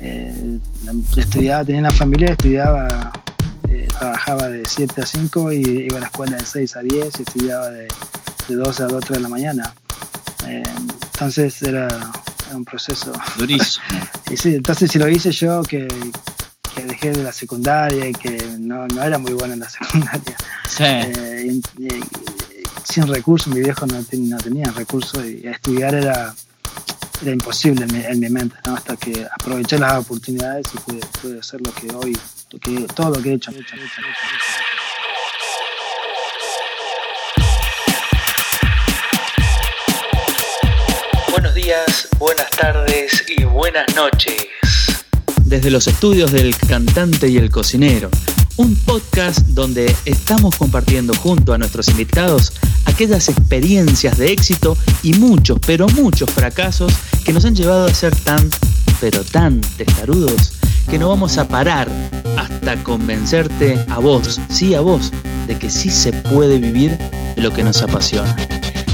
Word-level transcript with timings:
Eh, 0.00 0.58
estudiaba, 1.16 1.64
tenía 1.64 1.80
una 1.80 1.90
familia, 1.90 2.30
estudiaba, 2.30 3.12
eh, 3.68 3.88
trabajaba 3.98 4.48
de 4.48 4.64
7 4.64 5.02
a 5.02 5.06
5 5.06 5.52
y 5.52 5.86
iba 5.86 5.98
a 5.98 6.00
la 6.00 6.06
escuela 6.06 6.36
de 6.36 6.44
6 6.44 6.76
a 6.76 6.80
10 6.80 6.94
y 7.18 7.22
estudiaba 7.22 7.70
de, 7.70 7.88
de 8.48 8.54
2 8.54 8.80
a 8.80 8.86
2 8.86 9.04
de 9.08 9.20
la 9.20 9.28
mañana. 9.28 9.74
Eh, 10.46 10.62
entonces 11.12 11.62
era, 11.62 11.88
un 12.54 12.64
proceso. 12.64 13.12
Durísimo. 13.36 13.84
y 14.30 14.36
sí, 14.36 14.54
entonces 14.54 14.90
si 14.90 14.98
lo 14.98 15.08
hice 15.08 15.32
yo, 15.32 15.62
que, 15.62 15.86
que 16.74 16.82
dejé 16.84 17.10
de 17.12 17.22
la 17.22 17.32
secundaria 17.32 18.08
y 18.08 18.12
que 18.12 18.38
no, 18.58 18.86
no, 18.86 19.02
era 19.02 19.18
muy 19.18 19.32
bueno 19.32 19.54
en 19.54 19.60
la 19.60 19.68
secundaria. 19.70 20.36
Sí. 20.68 20.84
Eh, 20.84 21.60
y, 21.78 21.84
y, 21.84 21.88
sin 22.84 23.06
recursos, 23.06 23.52
mi 23.52 23.60
viejo 23.60 23.86
no, 23.86 24.02
ten, 24.04 24.30
no 24.30 24.38
tenía 24.38 24.70
recursos 24.70 25.24
y 25.24 25.46
estudiar 25.46 25.94
era, 25.94 26.34
era 27.22 27.32
imposible 27.32 27.84
en 27.84 27.92
mi, 27.92 28.04
en 28.04 28.20
mi 28.20 28.28
mente, 28.28 28.56
¿no? 28.66 28.74
hasta 28.74 28.96
que 28.96 29.26
aproveché 29.30 29.78
las 29.78 29.94
oportunidades 29.98 30.66
y 30.74 30.78
pude, 30.78 31.00
pude 31.20 31.40
hacer 31.40 31.60
lo 31.60 31.72
que 31.72 31.88
hoy, 31.94 32.16
lo 32.50 32.58
que, 32.58 32.86
todo 32.94 33.10
lo 33.10 33.22
que 33.22 33.30
he 33.30 33.34
hecho. 33.34 33.50
hecho, 33.50 33.60
hecho, 33.60 33.76
hecho 33.76 34.02
Buenos 41.30 41.54
días, 41.54 42.08
buenas 42.18 42.50
tardes 42.50 43.24
y 43.28 43.44
buenas 43.44 43.94
noches. 43.94 44.46
Desde 45.44 45.70
los 45.70 45.86
estudios 45.86 46.32
del 46.32 46.56
cantante 46.56 47.28
y 47.28 47.38
el 47.38 47.50
cocinero, 47.50 48.10
un 48.58 48.74
podcast 48.74 49.40
donde 49.48 49.94
estamos 50.04 50.56
compartiendo 50.56 51.14
junto 51.14 51.52
a 51.52 51.58
nuestros 51.58 51.88
invitados 51.88 52.52
aquellas 52.84 53.28
experiencias 53.28 54.18
de 54.18 54.32
éxito 54.32 54.76
y 55.02 55.14
muchos, 55.14 55.58
pero 55.64 55.88
muchos 55.88 56.28
fracasos 56.30 56.92
que 57.24 57.32
nos 57.32 57.44
han 57.44 57.54
llevado 57.54 57.86
a 57.86 57.94
ser 57.94 58.14
tan, 58.14 58.50
pero 59.00 59.22
tan 59.24 59.60
testarudos 59.76 60.52
que 60.90 60.98
no 60.98 61.08
vamos 61.08 61.38
a 61.38 61.46
parar 61.46 61.88
hasta 62.36 62.82
convencerte 62.82 63.78
a 63.88 63.98
vos, 63.98 64.40
sí 64.48 64.74
a 64.74 64.80
vos, 64.80 65.12
de 65.46 65.56
que 65.56 65.70
sí 65.70 65.90
se 65.90 66.12
puede 66.12 66.58
vivir 66.58 66.98
de 67.36 67.42
lo 67.42 67.52
que 67.52 67.62
nos 67.62 67.80
apasiona. 67.82 68.36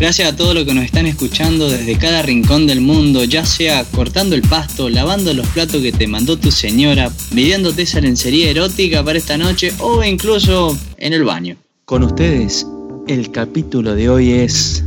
Gracias 0.00 0.32
a 0.32 0.36
todos 0.36 0.54
los 0.54 0.64
que 0.64 0.74
nos 0.74 0.84
están 0.84 1.06
escuchando 1.06 1.68
desde 1.68 1.96
cada 1.96 2.20
rincón 2.20 2.66
del 2.66 2.80
mundo, 2.80 3.22
ya 3.24 3.44
sea 3.44 3.84
cortando 3.84 4.34
el 4.34 4.42
pasto, 4.42 4.88
lavando 4.90 5.32
los 5.32 5.46
platos 5.48 5.80
que 5.80 5.92
te 5.92 6.08
mandó 6.08 6.36
tu 6.36 6.50
señora, 6.50 7.12
midiéndote 7.32 7.82
esa 7.82 8.00
lencería 8.00 8.50
erótica 8.50 9.04
para 9.04 9.18
esta 9.18 9.38
noche 9.38 9.72
o 9.78 10.02
incluso 10.02 10.76
en 10.98 11.12
el 11.12 11.22
baño. 11.22 11.56
Con 11.84 12.02
ustedes, 12.02 12.66
el 13.06 13.30
capítulo 13.30 13.94
de 13.94 14.08
hoy 14.08 14.32
es... 14.32 14.84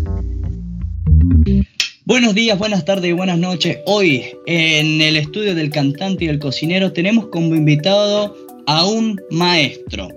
Buenos 2.06 2.36
días, 2.36 2.60
buenas 2.60 2.84
tardes 2.84 3.10
y 3.10 3.14
buenas 3.14 3.40
noches. 3.40 3.78
Hoy 3.86 4.26
en 4.46 5.02
el 5.02 5.16
estudio 5.16 5.56
del 5.56 5.70
cantante 5.70 6.26
y 6.26 6.28
el 6.28 6.40
cocinero 6.40 6.92
tenemos 6.92 7.28
como 7.28 7.56
invitado 7.56 8.36
a 8.66 8.86
un 8.86 9.20
maestro. 9.32 10.10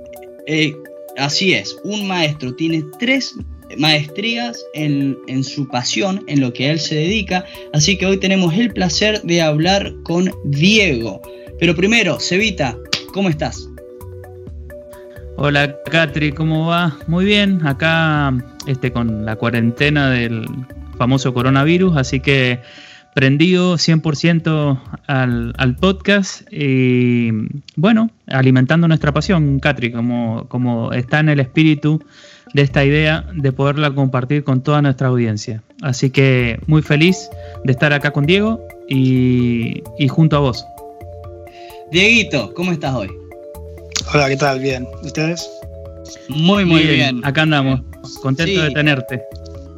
Eh, 0.46 0.74
así 1.16 1.52
es, 1.52 1.76
un 1.84 2.06
maestro. 2.06 2.54
Tiene 2.54 2.84
tres 2.98 3.34
maestrías 3.78 4.64
en, 4.74 5.16
su 5.44 5.68
pasión, 5.68 6.24
en 6.26 6.40
lo 6.40 6.52
que 6.52 6.70
él 6.70 6.80
se 6.80 6.94
dedica. 6.94 7.44
Así 7.72 7.96
que 7.96 8.06
hoy 8.06 8.18
tenemos 8.18 8.54
el 8.54 8.72
placer 8.72 9.22
de 9.22 9.42
hablar 9.42 9.92
con 10.04 10.30
Diego. 10.44 11.20
Pero 11.58 11.74
primero, 11.74 12.18
Cevita, 12.20 12.76
¿cómo 13.12 13.28
estás? 13.28 13.68
Hola 15.36 15.74
Catri, 15.90 16.32
¿cómo 16.32 16.66
va? 16.66 16.98
Muy 17.06 17.24
bien, 17.24 17.66
acá 17.66 18.34
este, 18.66 18.92
con 18.92 19.24
la 19.24 19.36
cuarentena 19.36 20.10
del 20.10 20.44
famoso 20.98 21.32
coronavirus, 21.32 21.96
así 21.96 22.20
que 22.20 22.60
prendido 23.14 23.76
100% 23.76 24.80
al, 25.06 25.54
al, 25.56 25.76
podcast 25.76 26.42
y 26.52 27.30
bueno, 27.74 28.10
alimentando 28.26 28.86
nuestra 28.86 29.12
pasión, 29.12 29.60
Catri, 29.60 29.90
como, 29.90 30.46
como 30.48 30.92
está 30.92 31.20
en 31.20 31.30
el 31.30 31.40
espíritu 31.40 32.04
de 32.52 32.62
esta 32.62 32.84
idea 32.84 33.24
de 33.32 33.52
poderla 33.52 33.90
compartir 33.92 34.44
con 34.44 34.62
toda 34.62 34.82
nuestra 34.82 35.08
audiencia. 35.08 35.62
Así 35.82 36.10
que 36.10 36.60
muy 36.66 36.82
feliz 36.82 37.30
de 37.64 37.72
estar 37.72 37.92
acá 37.92 38.12
con 38.12 38.26
Diego 38.26 38.60
y, 38.88 39.82
y 39.98 40.08
junto 40.08 40.36
a 40.36 40.40
vos. 40.40 40.64
Dieguito, 41.90 42.52
¿cómo 42.54 42.72
estás 42.72 42.94
hoy? 42.94 43.10
Hola, 44.12 44.28
¿qué 44.28 44.36
tal? 44.36 44.60
Bien. 44.60 44.86
¿Ustedes? 45.02 45.48
Muy, 46.28 46.64
muy 46.64 46.82
bien. 46.82 46.94
bien. 46.94 47.20
Acá 47.24 47.42
andamos. 47.42 47.80
Contento 48.22 48.52
sí, 48.52 48.60
de 48.60 48.70
tenerte. 48.70 49.22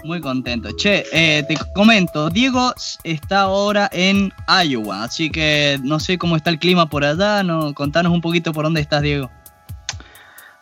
Muy 0.05 0.21
contento. 0.21 0.71
Che, 0.77 1.05
eh, 1.12 1.44
te 1.47 1.55
comento, 1.75 2.28
Diego 2.28 2.72
está 3.05 3.43
ahora 3.43 3.88
en 3.93 4.32
Iowa, 4.66 5.05
así 5.05 5.31
que 5.31 5.78
no 5.84 6.00
sé 6.00 6.19
cómo 6.19 6.37
está 6.37 6.50
el 6.50 6.59
clima 6.59 6.88
por 6.88 7.05
allá. 7.05 7.43
No, 7.43 7.72
contanos 7.75 8.12
un 8.12 8.21
poquito 8.21 8.53
por 8.53 8.65
dónde 8.65 8.81
estás, 8.81 9.03
Diego. 9.03 9.31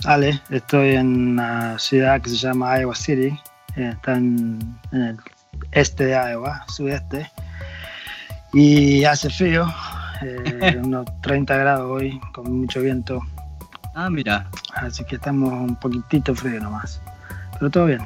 Ale, 0.05 0.41
estoy 0.51 0.97
en 0.97 1.31
una 1.33 1.79
ciudad 1.79 2.21
que 2.23 2.31
se 2.31 2.37
llama 2.37 2.79
Iowa 2.81 2.95
City, 2.95 3.39
eh, 3.77 3.91
está 3.93 4.17
en, 4.17 4.59
en, 4.93 5.03
el 5.03 5.17
este 5.73 6.07
de 6.07 6.13
Iowa, 6.13 6.65
sudeste, 6.69 7.31
y 8.53 9.05
hace 9.05 9.29
frío, 9.29 9.67
eh, 10.23 10.81
unos 10.85 11.07
30 11.23 11.57
grados 11.57 11.91
hoy, 11.91 12.19
con 12.33 12.61
mucho 12.61 12.81
viento. 12.81 13.21
Ah, 13.95 14.09
mira. 14.09 14.49
Así 14.75 15.05
que 15.05 15.17
estamos 15.17 15.53
un 15.53 15.77
poquitito 15.77 16.35
frío 16.35 16.61
nomás, 16.61 17.01
pero 17.59 17.71
todo 17.71 17.87
bien. 17.87 18.01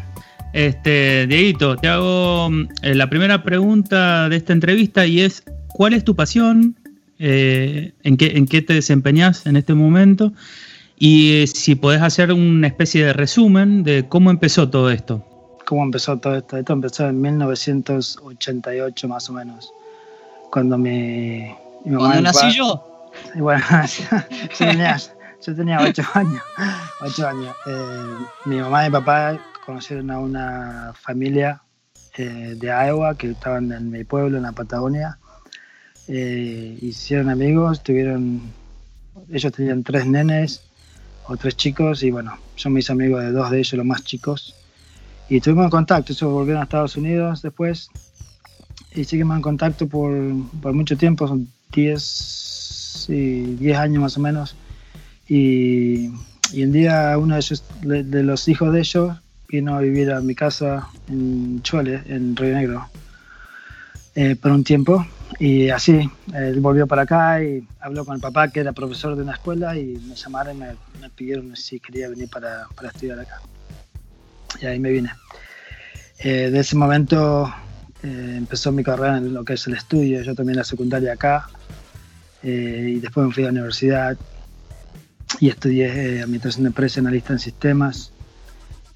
Este, 0.53 1.26
Dieguito, 1.26 1.76
te 1.76 1.88
hago 1.88 2.49
eh, 2.82 2.94
la 2.94 3.11
primera 3.11 3.43
pregunta 3.43 4.28
de 4.28 4.37
esta 4.37 4.53
entrevista 4.53 5.06
y 5.06 5.21
es, 5.21 5.43
¿cuál 5.69 5.94
es 5.94 6.05
tu 6.05 6.15
pasión? 6.15 6.76
Eh, 7.19 7.93
¿en, 8.03 8.16
qué, 8.16 8.37
¿En 8.37 8.47
qué 8.47 8.62
te 8.62 8.75
desempeñas 8.75 9.47
en 9.47 9.56
este 9.56 9.75
momento? 9.75 10.32
Y 10.97 11.43
eh, 11.43 11.47
si 11.47 11.75
podés 11.75 12.03
hacer 12.03 12.32
una 12.32 12.66
especie 12.66 13.05
de 13.05 13.12
resumen 13.12 13.82
de 13.82 14.09
cómo 14.09 14.31
empezó 14.31 14.71
todo 14.71 14.91
esto. 14.91 15.25
¿Cómo 15.66 15.82
empezó 15.82 16.19
todo 16.19 16.37
esto? 16.37 16.56
Esto 16.56 16.72
empezó 16.72 17.09
en 17.09 17.21
1988 17.21 19.09
más 19.09 19.28
o 19.31 19.32
menos, 19.32 19.72
cuando 20.50 20.77
mi, 20.77 21.55
mi 21.84 21.93
mamá... 21.93 22.10
¿Cuándo 22.10 22.22
nací 22.22 22.56
yo? 22.56 22.91
Y 23.34 23.41
bueno, 23.41 23.62
yo 24.59 24.66
tenía, 24.66 24.97
yo 25.47 25.55
tenía 25.55 25.81
8 25.81 26.03
años. 26.15 26.43
8 27.00 27.28
años. 27.28 27.56
Eh, 27.66 28.16
mi 28.47 28.56
mamá 28.56 28.84
y 28.84 28.88
mi 28.88 28.93
papá 28.93 29.38
conocieron 29.65 30.11
a 30.11 30.19
una 30.19 30.93
familia 31.00 31.62
eh, 32.16 32.55
de 32.56 32.66
Iowa 32.66 33.16
que 33.16 33.31
estaban 33.31 33.71
en 33.71 33.91
mi 33.91 34.03
pueblo, 34.03 34.37
en 34.37 34.43
la 34.43 34.53
Patagonia. 34.53 35.19
Eh, 36.09 36.76
hicieron 36.81 37.31
amigos, 37.31 37.82
tuvieron... 37.82 38.43
Ellos 39.31 39.53
tenían 39.53 39.84
tres 39.84 40.06
nenes 40.06 40.65
o 41.27 41.37
tres 41.37 41.57
chicos 41.57 42.03
y 42.03 42.11
bueno, 42.11 42.37
son 42.57 42.73
mis 42.73 42.91
amigos 42.91 43.23
de 43.23 43.33
dos 43.33 43.51
de 43.51 43.59
ellos, 43.59 43.75
los 43.75 43.87
más 43.87 44.05
chicos. 44.05 44.55
Y 45.29 45.37
estuvimos 45.37 45.65
en 45.65 45.71
contacto, 45.71 46.12
ellos 46.12 46.31
volvieron 46.31 46.61
a 46.61 46.65
Estados 46.65 46.97
Unidos 46.97 47.43
después 47.43 47.91
y 48.95 49.05
seguimos 49.05 49.37
en 49.37 49.43
contacto 49.43 49.89
por, 49.89 50.12
por 50.61 50.73
mucho 50.73 50.97
tiempo, 50.97 51.27
son 51.27 51.49
10, 51.73 52.03
sí, 52.03 53.57
10 53.59 53.79
años 53.79 54.03
más 54.03 54.17
o 54.17 54.21
menos. 54.21 54.55
Y, 55.29 56.11
y 56.53 56.65
un 56.65 56.73
día 56.73 57.17
uno 57.19 57.35
de, 57.35 57.41
ellos, 57.41 57.65
de, 57.83 58.05
de, 58.05 58.23
los 58.23 58.47
hijos 58.49 58.73
de 58.73 58.81
ellos 58.81 59.17
vino 59.49 59.75
a 59.75 59.81
vivir 59.81 60.12
a 60.12 60.21
mi 60.21 60.35
casa 60.35 60.89
en 61.09 61.62
Chole, 61.62 62.03
en 62.06 62.37
Río 62.37 62.55
Negro, 62.55 62.89
eh, 64.15 64.37
por 64.37 64.53
un 64.53 64.65
tiempo. 64.65 65.06
Y 65.39 65.69
así, 65.71 66.09
él 66.33 66.61
volvió 66.61 66.87
para 66.87 67.03
acá 67.03 67.43
y 67.43 67.67
habló 67.81 68.05
con 68.05 68.15
el 68.15 68.21
papá, 68.21 68.49
que 68.49 68.61
era 68.61 68.72
profesor 68.72 69.17
de 69.17 69.22
una 69.22 69.33
escuela, 69.33 69.77
y 69.77 69.99
me 70.09 70.15
llamaron 70.15 70.56
y 70.56 70.61
me, 70.61 70.67
me 71.00 71.11
pidieron 71.11 71.56
si 71.56 71.81
quería 71.81 72.09
venir 72.09 72.28
para, 72.28 72.69
para, 72.75 72.89
estudiar 72.89 73.19
acá. 73.19 73.41
Y 74.61 74.67
ahí 74.67 74.78
me 74.78 74.91
vine. 74.91 75.11
Eh, 76.21 76.50
de 76.50 76.61
ese 76.61 76.77
momento 76.77 77.53
eh, 78.03 78.34
empezó 78.39 78.71
mi 78.71 78.84
carrera 78.84 79.19
en 79.19 79.34
lo 79.34 79.44
que 79.44 79.55
es 79.55 79.67
el 79.67 79.75
estudio. 79.75 80.23
Yo 80.23 80.34
también 80.34 80.56
la 80.56 80.65
secundaria 80.65 81.12
acá. 81.12 81.49
Eh, 82.43 82.94
y 82.97 83.00
después 83.00 83.26
me 83.26 83.32
fui 83.32 83.43
a 83.43 83.47
la 83.47 83.53
universidad 83.53 84.17
y 85.41 85.49
estudié 85.49 86.23
Administración 86.23 86.64
de 86.64 86.69
Empresas, 86.69 86.99
Analista 86.99 87.32
en 87.32 87.41
Sistemas. 87.41 88.12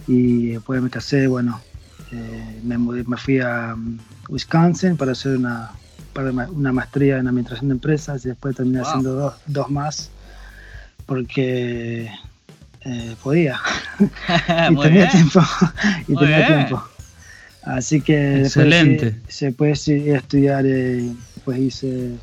Y 0.07 0.51
después 0.51 0.81
me 0.81 0.89
casé, 0.89 1.27
bueno, 1.27 1.61
me, 2.63 2.79
me 2.79 3.17
fui 3.17 3.41
a 3.41 3.75
um, 3.75 3.99
Wisconsin 4.29 4.97
para 4.97 5.13
hacer 5.13 5.37
una 5.37 5.73
para 6.19 6.33
una 6.49 6.73
maestría 6.73 7.19
en 7.19 7.29
administración 7.29 7.69
de 7.69 7.75
empresas 7.75 8.25
y 8.25 8.29
después 8.31 8.57
terminé 8.57 8.81
wow. 8.81 8.89
haciendo 8.89 9.15
dos, 9.15 9.35
dos, 9.47 9.71
más 9.71 10.11
porque 11.07 12.11
eh, 12.85 13.15
podía 13.23 13.61
y 14.01 14.77
tenía 14.77 14.89
bien. 14.89 15.11
tiempo 15.11 15.41
y 16.09 16.13
Muy 16.13 16.25
tenía 16.25 16.39
bien. 16.39 16.49
tiempo 16.67 16.83
así 17.63 18.01
que 18.01 18.41
excelente 18.41 19.15
después, 19.41 19.87
ir 19.87 20.15
a 20.17 20.19
estudiar 20.19 20.67
eh, 20.67 21.09
pues 21.45 21.59
hice 21.61 22.15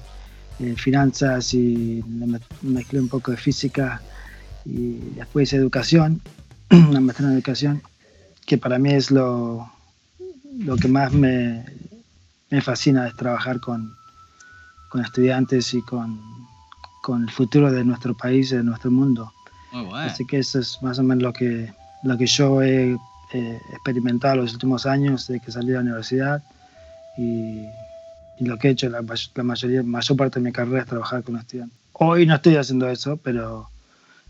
eh, 0.60 0.76
finanzas 0.76 1.54
y 1.54 2.04
me 2.06 2.38
mezclé 2.64 3.00
un 3.00 3.08
poco 3.08 3.32
de 3.32 3.38
física 3.38 4.02
y 4.66 4.98
después 5.16 5.48
hice 5.48 5.56
educación 5.56 6.20
una 6.70 7.00
maestría 7.00 7.30
en 7.30 7.36
educación 7.36 7.82
que 8.46 8.58
para 8.58 8.78
mí 8.78 8.92
es 8.92 9.10
lo, 9.10 9.72
lo 10.60 10.76
que 10.76 10.90
más 10.90 11.14
me, 11.14 11.64
me 12.50 12.62
fascina 12.62 13.08
es 13.08 13.16
trabajar 13.16 13.60
con, 13.60 13.96
con 14.90 15.02
estudiantes 15.02 15.74
y 15.74 15.82
con, 15.82 16.20
con 17.02 17.24
el 17.24 17.32
futuro 17.32 17.72
de 17.72 17.84
nuestro 17.84 18.16
país, 18.16 18.50
de 18.50 18.64
nuestro 18.64 18.92
mundo. 18.92 19.32
Muy 19.72 19.86
bueno. 19.86 19.98
Así 20.10 20.26
que 20.26 20.40
eso 20.40 20.60
es 20.60 20.82
más 20.82 21.00
o 21.00 21.04
menos 21.04 21.24
lo 21.24 21.34
que, 21.34 21.74
lo 22.04 22.18
que 22.18 22.28
yo 22.28 22.62
he 22.62 22.98
eh, 23.34 23.62
experimentado 23.74 24.38
los 24.38 24.54
últimos 24.54 24.86
años 24.86 25.28
de 25.28 25.40
que 25.40 25.52
salí 25.52 25.68
de 25.68 25.74
la 25.74 25.82
universidad 25.82 26.44
y, 27.18 27.66
y 28.40 28.46
lo 28.46 28.58
que 28.58 28.70
he 28.70 28.72
hecho 28.72 28.90
la, 28.90 29.02
la 29.02 29.44
mayoría, 29.44 29.84
mayor 29.84 30.18
parte 30.18 30.40
de 30.40 30.46
mi 30.46 30.52
carrera 30.52 30.82
es 30.82 30.88
trabajar 30.88 31.24
con 31.24 31.38
estudiantes. 31.38 31.78
Hoy 31.94 32.26
no 32.26 32.36
estoy 32.36 32.58
haciendo 32.58 32.90
eso, 32.90 33.18
pero 33.18 33.70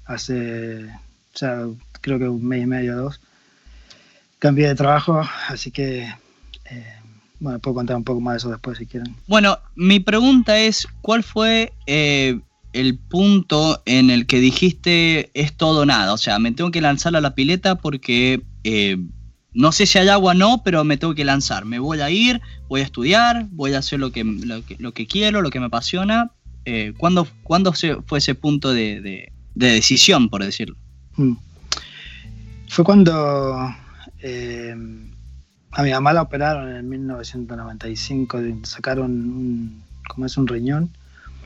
hace 0.05 0.89
ya 1.35 1.65
creo 2.01 2.19
que 2.19 2.27
un 2.27 2.45
mes 2.45 2.63
y 2.63 2.65
medio, 2.65 2.95
dos, 2.95 3.19
cambié 4.39 4.67
de 4.67 4.75
trabajo, 4.75 5.21
así 5.49 5.71
que 5.71 6.13
eh, 6.65 6.99
bueno, 7.39 7.59
puedo 7.59 7.75
contar 7.75 7.95
un 7.97 8.03
poco 8.03 8.21
más 8.21 8.33
de 8.33 8.37
eso 8.37 8.49
después 8.49 8.77
si 8.77 8.85
quieren. 8.85 9.15
Bueno, 9.27 9.57
mi 9.75 9.99
pregunta 9.99 10.57
es, 10.59 10.87
¿cuál 11.01 11.23
fue 11.23 11.73
eh, 11.87 12.39
el 12.73 12.97
punto 12.97 13.81
en 13.85 14.09
el 14.09 14.25
que 14.25 14.39
dijiste 14.39 15.29
es 15.33 15.55
todo 15.55 15.81
o 15.81 15.85
nada? 15.85 16.13
O 16.13 16.17
sea, 16.17 16.39
me 16.39 16.51
tengo 16.51 16.71
que 16.71 16.81
lanzar 16.81 17.15
a 17.15 17.21
la 17.21 17.35
pileta 17.35 17.75
porque 17.75 18.41
eh, 18.63 18.97
no 19.53 19.71
sé 19.71 19.85
si 19.85 19.97
hay 19.97 20.07
agua 20.09 20.31
o 20.31 20.35
no, 20.35 20.61
pero 20.63 20.83
me 20.83 20.97
tengo 20.97 21.15
que 21.15 21.23
lanzar. 21.25 21.65
Me 21.65 21.79
voy 21.79 21.99
a 22.01 22.09
ir, 22.09 22.41
voy 22.67 22.81
a 22.81 22.83
estudiar, 22.83 23.47
voy 23.51 23.73
a 23.73 23.79
hacer 23.79 23.99
lo 23.99 24.11
que, 24.11 24.23
lo 24.23 24.65
que, 24.65 24.75
lo 24.79 24.93
que 24.93 25.07
quiero, 25.07 25.41
lo 25.41 25.49
que 25.49 25.59
me 25.59 25.67
apasiona. 25.67 26.31
Eh, 26.65 26.93
¿cuándo, 26.97 27.27
cuándo 27.43 27.73
fue 28.07 28.17
ese 28.19 28.33
punto 28.35 28.73
de, 28.73 28.99
de- 29.01 29.31
de 29.53 29.67
decisión, 29.71 30.29
por 30.29 30.43
decirlo? 30.43 30.75
Mm. 31.15 31.33
Fue 32.67 32.83
cuando 32.83 33.73
eh, 34.19 34.75
a 35.75 35.83
mi 35.83 35.91
mamá 35.91 36.13
la 36.13 36.21
operaron 36.23 36.75
en 36.75 36.87
1995, 36.89 38.41
de- 38.41 38.55
sacaron 38.63 39.11
un, 39.11 39.83
como 40.07 40.25
es 40.25 40.37
un 40.37 40.47
riñón 40.47 40.89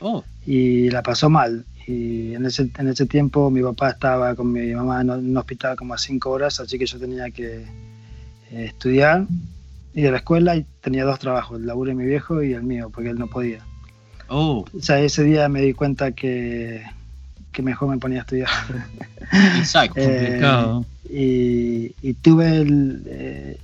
Oh, 0.00 0.24
y 0.46 0.88
la 0.90 1.02
pasó 1.02 1.28
mal. 1.28 1.64
Y 1.86 2.34
en 2.34 2.46
ese, 2.46 2.70
en 2.78 2.88
ese 2.88 3.04
tiempo 3.06 3.50
mi 3.50 3.60
papá 3.62 3.90
estaba 3.90 4.34
con 4.34 4.50
mi 4.52 4.72
mamá 4.74 5.00
en 5.02 5.10
un 5.10 5.36
hospital 5.36 5.76
como 5.76 5.92
a 5.94 5.98
cinco 5.98 6.30
horas, 6.30 6.58
así 6.60 6.78
que 6.78 6.86
yo 6.86 6.98
tenía 6.98 7.30
que 7.30 7.64
eh, 8.50 8.64
estudiar, 8.64 9.26
ir 9.94 10.08
a 10.08 10.10
la 10.12 10.16
escuela 10.18 10.56
y 10.56 10.64
tenía 10.80 11.04
dos 11.04 11.18
trabajos, 11.18 11.58
el 11.60 11.66
laburo 11.66 11.90
de 11.90 11.96
mi 11.96 12.04
viejo 12.06 12.42
y 12.42 12.52
el 12.54 12.62
mío, 12.62 12.90
porque 12.94 13.10
él 13.10 13.18
no 13.18 13.26
podía. 13.26 13.60
oh, 14.28 14.64
O 14.76 14.80
sea, 14.82 15.00
ese 15.00 15.24
día 15.24 15.48
me 15.48 15.60
di 15.62 15.74
cuenta 15.74 16.12
que, 16.12 16.82
que 17.52 17.62
mejor 17.62 17.88
me 17.90 17.98
ponía 17.98 18.18
a 18.18 18.22
estudiar. 18.22 18.48
exacto. 19.58 20.00
Eh, 20.00 20.06
Complicado. 20.06 20.84
y, 21.10 21.92
y 22.02 22.14
tuve 22.14 22.56
el, 22.58 23.02
eh, 23.06 23.58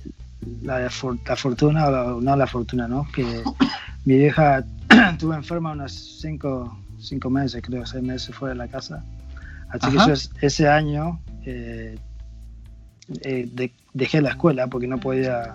la, 0.63 0.79
la 0.81 0.89
fortuna, 1.35 1.87
o 1.87 2.21
no 2.21 2.35
la 2.35 2.47
fortuna, 2.47 2.87
¿no? 2.87 3.07
Que 3.13 3.23
mi 4.05 4.17
vieja 4.17 4.63
estuvo 5.11 5.33
enferma 5.33 5.71
unos 5.71 5.91
cinco, 6.21 6.77
cinco 6.99 7.29
meses, 7.29 7.61
creo, 7.65 7.85
seis 7.85 8.03
meses 8.03 8.35
fuera 8.35 8.53
de 8.53 8.57
la 8.57 8.67
casa. 8.67 9.03
Así 9.69 9.91
que 9.91 9.97
yo 9.97 10.13
es- 10.13 10.31
ese 10.41 10.67
año 10.69 11.19
eh, 11.45 11.97
eh, 13.21 13.49
de- 13.53 13.73
dejé 13.93 14.21
la 14.21 14.29
escuela 14.29 14.67
porque 14.67 14.87
no 14.87 14.99
podía, 14.99 15.53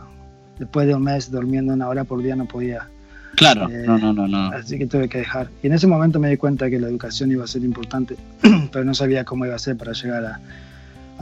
después 0.58 0.86
de 0.86 0.94
un 0.94 1.02
mes 1.04 1.30
durmiendo 1.30 1.72
una 1.74 1.88
hora 1.88 2.04
por 2.04 2.22
día 2.22 2.36
no 2.36 2.46
podía. 2.46 2.88
Claro, 3.36 3.68
eh, 3.70 3.84
no, 3.86 3.96
no, 3.96 4.12
no, 4.12 4.28
no. 4.28 4.48
Así 4.50 4.78
que 4.78 4.86
tuve 4.86 5.08
que 5.08 5.18
dejar. 5.18 5.48
Y 5.62 5.66
en 5.68 5.72
ese 5.72 5.86
momento 5.86 6.18
me 6.20 6.28
di 6.28 6.36
cuenta 6.36 6.68
que 6.68 6.78
la 6.78 6.88
educación 6.88 7.30
iba 7.32 7.44
a 7.44 7.46
ser 7.46 7.62
importante, 7.62 8.16
pero 8.72 8.84
no 8.84 8.94
sabía 8.94 9.24
cómo 9.24 9.46
iba 9.46 9.54
a 9.54 9.58
ser 9.58 9.76
para 9.78 9.92
llegar 9.92 10.24
a, 10.26 10.40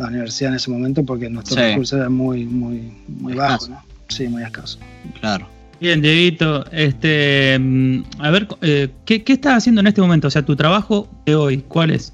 a 0.01 0.05
la 0.05 0.09
universidad 0.09 0.51
en 0.51 0.57
ese 0.57 0.71
momento 0.71 1.05
porque 1.05 1.29
nuestro 1.29 1.57
Sí. 1.57 1.63
recurso 1.63 1.97
era 1.97 2.09
muy, 2.09 2.45
muy, 2.47 2.93
muy 3.09 3.35
bajo, 3.35 3.55
Escaso. 3.55 3.71
¿no? 3.73 3.83
Sí, 4.09 4.29
muy 4.29 4.43
escaso. 4.43 4.79
Claro. 5.21 5.47
Bien, 5.81 6.03
Dieguito, 6.03 6.65
este, 6.73 7.59
mm, 7.59 8.03
a 8.19 8.31
ver, 8.31 8.49
eh, 8.61 8.91
¿qué, 9.07 9.23
¿qué 9.25 9.33
estás 9.35 9.59
haciendo 9.59 9.81
en 9.81 9.87
este 9.87 10.01
momento? 10.03 10.29
O 10.29 10.31
sea, 10.31 10.45
tu 10.45 10.55
trabajo 10.57 11.09
de 11.25 11.35
hoy, 11.35 11.59
¿cuál 11.69 11.91
es? 11.91 12.13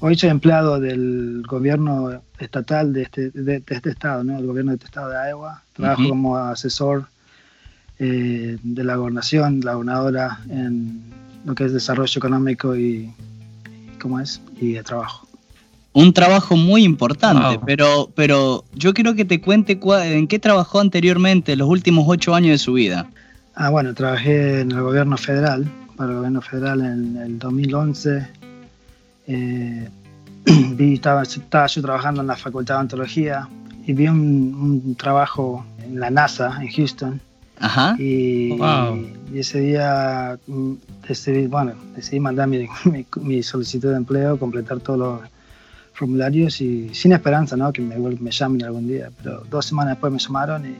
Hoy 0.00 0.16
soy 0.16 0.30
empleado 0.30 0.80
del 0.80 1.42
gobierno 1.46 2.22
estatal 2.38 2.92
de 2.92 3.02
este, 3.02 3.30
de, 3.30 3.60
de 3.60 3.64
este 3.68 3.90
estado, 3.90 4.24
¿no? 4.24 4.38
El 4.38 4.46
gobierno 4.46 4.70
de 4.72 4.76
este 4.76 4.86
estado 4.86 5.10
de 5.10 5.16
Iowa. 5.30 5.62
Trabajo 5.74 6.08
como 6.08 6.36
asesor 6.36 7.06
eh, 7.98 8.58
de 8.62 8.84
la 8.84 8.96
gobernación, 8.96 9.60
la 9.60 9.74
gobernadora 9.74 10.40
en 10.48 11.02
lo 11.44 11.54
que 11.54 11.64
es 11.66 11.72
desarrollo 11.72 12.18
económico 12.18 12.74
y, 12.76 13.12
¿cómo 14.00 14.18
es? 14.18 14.40
Y 14.60 14.72
de 14.72 14.82
trabajo. 14.82 15.28
Un 15.94 16.12
trabajo 16.14 16.56
muy 16.56 16.84
importante, 16.84 17.56
Wow. 17.58 17.64
pero, 17.66 18.10
pero 18.14 18.64
yo 18.74 18.94
quiero 18.94 19.14
que 19.14 19.24
te 19.26 19.40
cuente 19.40 19.78
cua- 19.78 20.04
en 20.06 20.26
qué 20.26 20.38
trabajó 20.38 20.80
anteriormente 20.80 21.54
los 21.56 21.68
últimos 21.68 22.04
ocho 22.08 22.34
años 22.34 22.52
de 22.52 22.58
su 22.58 22.72
vida. 22.74 23.10
Ah, 23.54 23.68
bueno, 23.68 23.92
trabajé 23.92 24.60
en 24.60 24.72
el 24.72 24.80
gobierno 24.80 25.16
federal, 25.18 25.66
para 25.96 26.10
el 26.10 26.16
gobierno 26.16 26.40
federal 26.40 26.80
en 26.80 27.16
el 27.18 27.38
2011. 27.38 28.26
Eh, 29.26 29.88
vi, 30.76 30.94
estaba, 30.94 31.22
estaba 31.22 31.66
yo 31.66 31.82
trabajando 31.82 32.22
en 32.22 32.26
la 32.26 32.36
Facultad 32.36 32.76
de 32.76 32.80
Ontología 32.80 33.48
y 33.86 33.92
vi 33.92 34.08
un, 34.08 34.82
un 34.86 34.94
trabajo 34.94 35.64
en 35.84 36.00
la 36.00 36.08
NASA, 36.10 36.58
en 36.62 36.68
Houston. 36.68 37.20
Ajá. 37.60 37.94
Y, 37.98 38.56
Wow. 38.56 38.98
y 39.32 39.38
ese 39.38 39.60
día 39.60 40.38
mm, 40.46 40.72
decidí, 41.06 41.46
bueno, 41.48 41.72
decidí 41.94 42.18
mandar 42.18 42.48
mi, 42.48 42.66
mi- 42.86 43.06
mi 43.20 43.42
solicitud 43.42 43.90
de 43.90 43.96
empleo, 43.96 44.38
completar 44.38 44.80
todos 44.80 44.98
los 44.98 45.20
formularios 46.02 46.60
y 46.60 46.92
sin 46.92 47.12
esperanza, 47.12 47.56
¿no? 47.56 47.72
Que 47.72 47.80
me, 47.80 47.96
me 47.96 48.30
llamen 48.32 48.64
algún 48.64 48.88
día. 48.88 49.08
Pero 49.22 49.44
dos 49.48 49.66
semanas 49.66 49.92
después 49.94 50.12
me 50.12 50.18
llamaron 50.18 50.66
y 50.66 50.74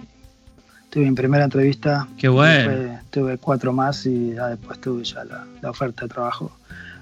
tuve 0.90 1.04
mi 1.04 1.14
primera 1.14 1.44
entrevista. 1.44 2.08
Qué 2.19 2.28
bueno. 2.28 2.70
Después 2.70 3.10
tuve 3.12 3.38
cuatro 3.38 3.72
más 3.72 4.04
y 4.04 4.34
ya 4.34 4.48
después 4.48 4.80
tuve 4.80 5.04
ya 5.04 5.24
la, 5.24 5.46
la 5.60 5.70
oferta 5.70 6.02
de 6.02 6.08
trabajo. 6.08 6.50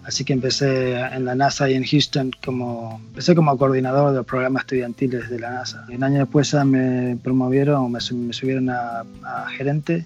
Así 0.04 0.22
que 0.22 0.34
empecé 0.34 1.00
en 1.00 1.24
la 1.24 1.34
NASA 1.34 1.70
y 1.70 1.74
en 1.74 1.84
Houston 1.84 2.30
como, 2.44 3.00
empecé 3.08 3.34
como 3.34 3.56
coordinador 3.56 4.12
de 4.14 4.22
programas 4.22 4.64
estudiantiles 4.64 5.30
de 5.30 5.38
la 5.38 5.50
NASA. 5.50 5.86
Y 5.88 5.94
un 5.94 6.04
año 6.04 6.18
después 6.18 6.50
ya 6.50 6.62
me 6.66 7.16
promovieron, 7.22 7.90
me, 7.90 8.00
me 8.12 8.32
subieron 8.34 8.68
a, 8.68 9.02
a 9.24 9.48
gerente 9.56 10.04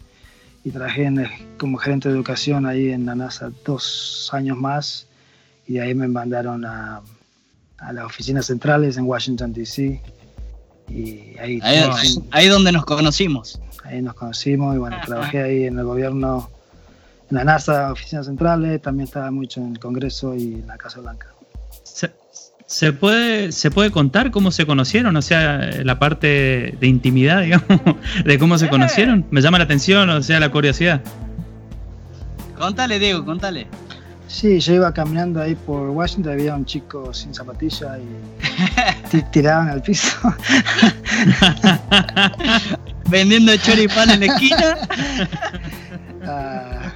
y 0.62 0.70
trabajé 0.70 1.06
en 1.06 1.26
como 1.58 1.78
gerente 1.78 2.08
de 2.08 2.14
educación 2.14 2.64
ahí 2.64 2.92
en 2.92 3.06
la 3.06 3.16
NASA 3.16 3.50
dos 3.64 4.30
años 4.32 4.56
más 4.56 5.08
y 5.66 5.74
de 5.74 5.80
ahí 5.80 5.94
me 5.96 6.06
mandaron 6.06 6.64
a, 6.64 7.00
a 7.78 7.92
las 7.92 8.04
oficinas 8.04 8.46
centrales 8.46 8.96
en 8.96 9.04
Washington, 9.04 9.52
D.C. 9.52 10.00
Y 10.88 11.38
ahí, 11.38 11.60
Ahí, 12.30 12.48
donde 12.48 12.72
nos 12.72 12.84
conocimos. 12.84 13.60
ahí 13.84 14.02
nos 14.02 14.14
conocimos 14.14 14.74
y 14.74 14.78
bueno, 14.78 14.96
trabajé 15.04 15.42
ahí 15.42 15.64
en 15.64 15.78
el 15.78 15.84
gobierno, 15.84 16.50
en 17.30 17.36
la 17.36 17.44
NASA, 17.44 17.92
oficinas 17.92 18.26
centrales, 18.26 18.82
también 18.82 19.06
estaba 19.06 19.30
mucho 19.30 19.60
en 19.60 19.72
el 19.72 19.78
Congreso 19.78 20.34
y 20.34 20.54
en 20.54 20.66
la 20.66 20.76
Casa 20.76 21.00
Blanca. 21.00 21.28
¿Se, 21.82 22.12
se 22.66 22.92
puede, 22.92 23.52
¿Se 23.52 23.70
puede 23.70 23.90
contar 23.90 24.30
cómo 24.30 24.50
se 24.50 24.66
conocieron? 24.66 25.16
O 25.16 25.22
sea, 25.22 25.58
la 25.84 25.98
parte 25.98 26.76
de 26.78 26.86
intimidad, 26.86 27.42
digamos, 27.42 27.68
de 28.24 28.38
cómo 28.38 28.58
se 28.58 28.68
conocieron. 28.68 29.26
Me 29.30 29.40
llama 29.40 29.58
la 29.58 29.64
atención, 29.64 30.08
o 30.10 30.22
sea, 30.22 30.40
la 30.40 30.50
curiosidad. 30.50 31.00
Contale, 32.58 32.98
Diego, 32.98 33.24
contale. 33.24 33.66
Sí, 34.26 34.58
yo 34.58 34.74
iba 34.74 34.92
caminando 34.92 35.40
ahí 35.40 35.54
por 35.54 35.90
Washington, 35.90 36.32
había 36.32 36.54
un 36.54 36.64
chico 36.64 37.12
sin 37.14 37.32
zapatilla 37.34 37.98
y 37.98 39.08
ti- 39.10 39.22
tirado 39.30 39.62
en 39.64 39.68
el 39.68 39.82
piso. 39.82 40.16
Vendiendo 43.10 43.54
choripán 43.56 44.10
en 44.10 44.20
la 44.20 44.26
esquina. 44.26 44.78
Ah, 46.26 46.90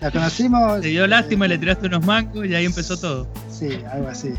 la 0.00 0.12
conocimos. 0.12 0.80
Te 0.80 0.86
dio 0.86 1.06
eh, 1.06 1.08
lástima 1.08 1.46
y 1.46 1.48
le 1.48 1.58
tiraste 1.58 1.88
unos 1.88 2.06
mangos 2.06 2.46
y 2.46 2.54
ahí 2.54 2.66
empezó 2.66 2.96
todo. 2.96 3.26
Sí, 3.50 3.80
algo 3.92 4.06
así. 4.06 4.32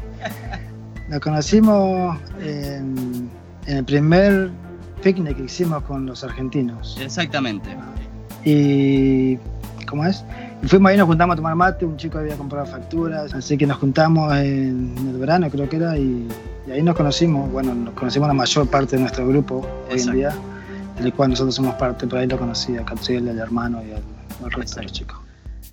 Nos 1.09 1.19
conocimos 1.19 2.17
en, 2.41 3.29
en 3.65 3.77
el 3.77 3.83
primer 3.83 4.51
picnic 5.03 5.35
que 5.35 5.43
hicimos 5.43 5.83
con 5.83 6.05
los 6.05 6.23
argentinos. 6.23 6.97
Exactamente. 7.01 7.75
Y. 8.45 9.37
¿Cómo 9.85 10.05
es? 10.05 10.23
Fuimos 10.67 10.89
ahí, 10.89 10.97
nos 10.97 11.07
juntamos 11.07 11.33
a 11.33 11.37
tomar 11.37 11.55
mate, 11.55 11.85
un 11.85 11.95
chico 11.97 12.17
había 12.17 12.35
comprado 12.35 12.65
facturas, 12.65 13.33
así 13.33 13.57
que 13.57 13.67
nos 13.67 13.77
juntamos 13.77 14.33
en 14.35 14.93
el 15.09 15.17
verano, 15.17 15.49
creo 15.49 15.69
que 15.69 15.75
era, 15.75 15.97
y, 15.97 16.27
y 16.67 16.71
ahí 16.71 16.81
nos 16.81 16.95
conocimos. 16.95 17.51
Bueno, 17.51 17.75
nos 17.75 17.93
conocimos 17.93 18.27
la 18.27 18.33
mayor 18.33 18.67
parte 18.67 18.95
de 18.95 19.01
nuestro 19.03 19.27
grupo 19.27 19.67
hoy 19.91 19.99
en 20.01 20.11
día, 20.11 20.33
del 20.99 21.13
cual 21.13 21.29
nosotros 21.31 21.55
somos 21.55 21.75
parte, 21.75 22.07
pero 22.07 22.21
ahí 22.21 22.27
lo 22.27 22.37
conocí 22.39 22.75
a 22.77 22.83
Catriel, 22.83 23.29
al 23.29 23.37
hermano 23.37 23.81
y 23.87 23.91
al, 23.91 24.01
al 24.43 24.51
resto 24.51 24.77
de 24.77 24.83
los 24.83 24.91
chicos. 24.91 25.17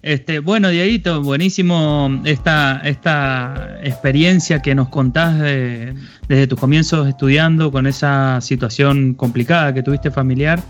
Este, 0.03 0.41
bueno, 0.41 0.69
Dieguito, 0.69 1.23
buenísimo 1.23 2.21
esta, 2.25 2.81
esta 2.85 3.79
experiencia 3.85 4.61
que 4.61 4.75
nos 4.75 4.89
contás 4.89 5.39
de- 5.39 5.95
desde 6.29 6.49
tus 6.49 6.59
comienzos 6.59 7.07
estudiando 7.09 7.71
con 7.71 7.87
esa 7.87 8.41
situación 8.41 9.15
complicada 9.15 9.73
que 9.73 9.83
tuviste 9.83 10.11
familiar 10.11 10.61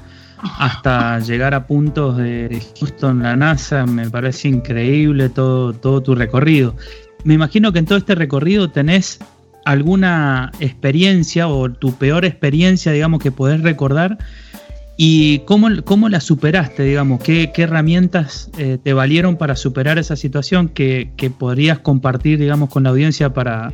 hasta 0.42 1.18
llegar 1.20 1.54
a 1.54 1.66
puntos 1.66 2.16
de 2.16 2.62
Houston, 2.78 3.22
la 3.22 3.36
NASA, 3.36 3.86
me 3.86 4.10
parece 4.10 4.48
increíble 4.48 5.28
todo, 5.28 5.72
todo 5.72 6.02
tu 6.02 6.14
recorrido. 6.14 6.74
Me 7.24 7.34
imagino 7.34 7.72
que 7.72 7.78
en 7.78 7.86
todo 7.86 7.98
este 7.98 8.14
recorrido 8.14 8.70
tenés 8.70 9.18
alguna 9.64 10.50
experiencia 10.60 11.48
o 11.48 11.70
tu 11.70 11.94
peor 11.94 12.24
experiencia, 12.24 12.92
digamos, 12.92 13.22
que 13.22 13.30
podés 13.30 13.60
recordar 13.62 14.18
¿Y 14.96 15.40
cómo, 15.40 15.68
cómo 15.84 16.08
la 16.08 16.20
superaste, 16.20 16.82
digamos? 16.84 17.22
¿Qué, 17.22 17.50
herramientas 17.56 18.50
eh, 18.58 18.78
te 18.82 18.92
valieron 18.92 19.36
para 19.36 19.56
superar 19.56 19.98
esa 19.98 20.16
situación 20.16 20.68
que, 20.68 21.10
que, 21.16 21.30
podrías 21.30 21.78
compartir, 21.78 22.38
digamos, 22.38 22.68
con 22.68 22.82
la 22.82 22.90
audiencia 22.90 23.32
para, 23.32 23.72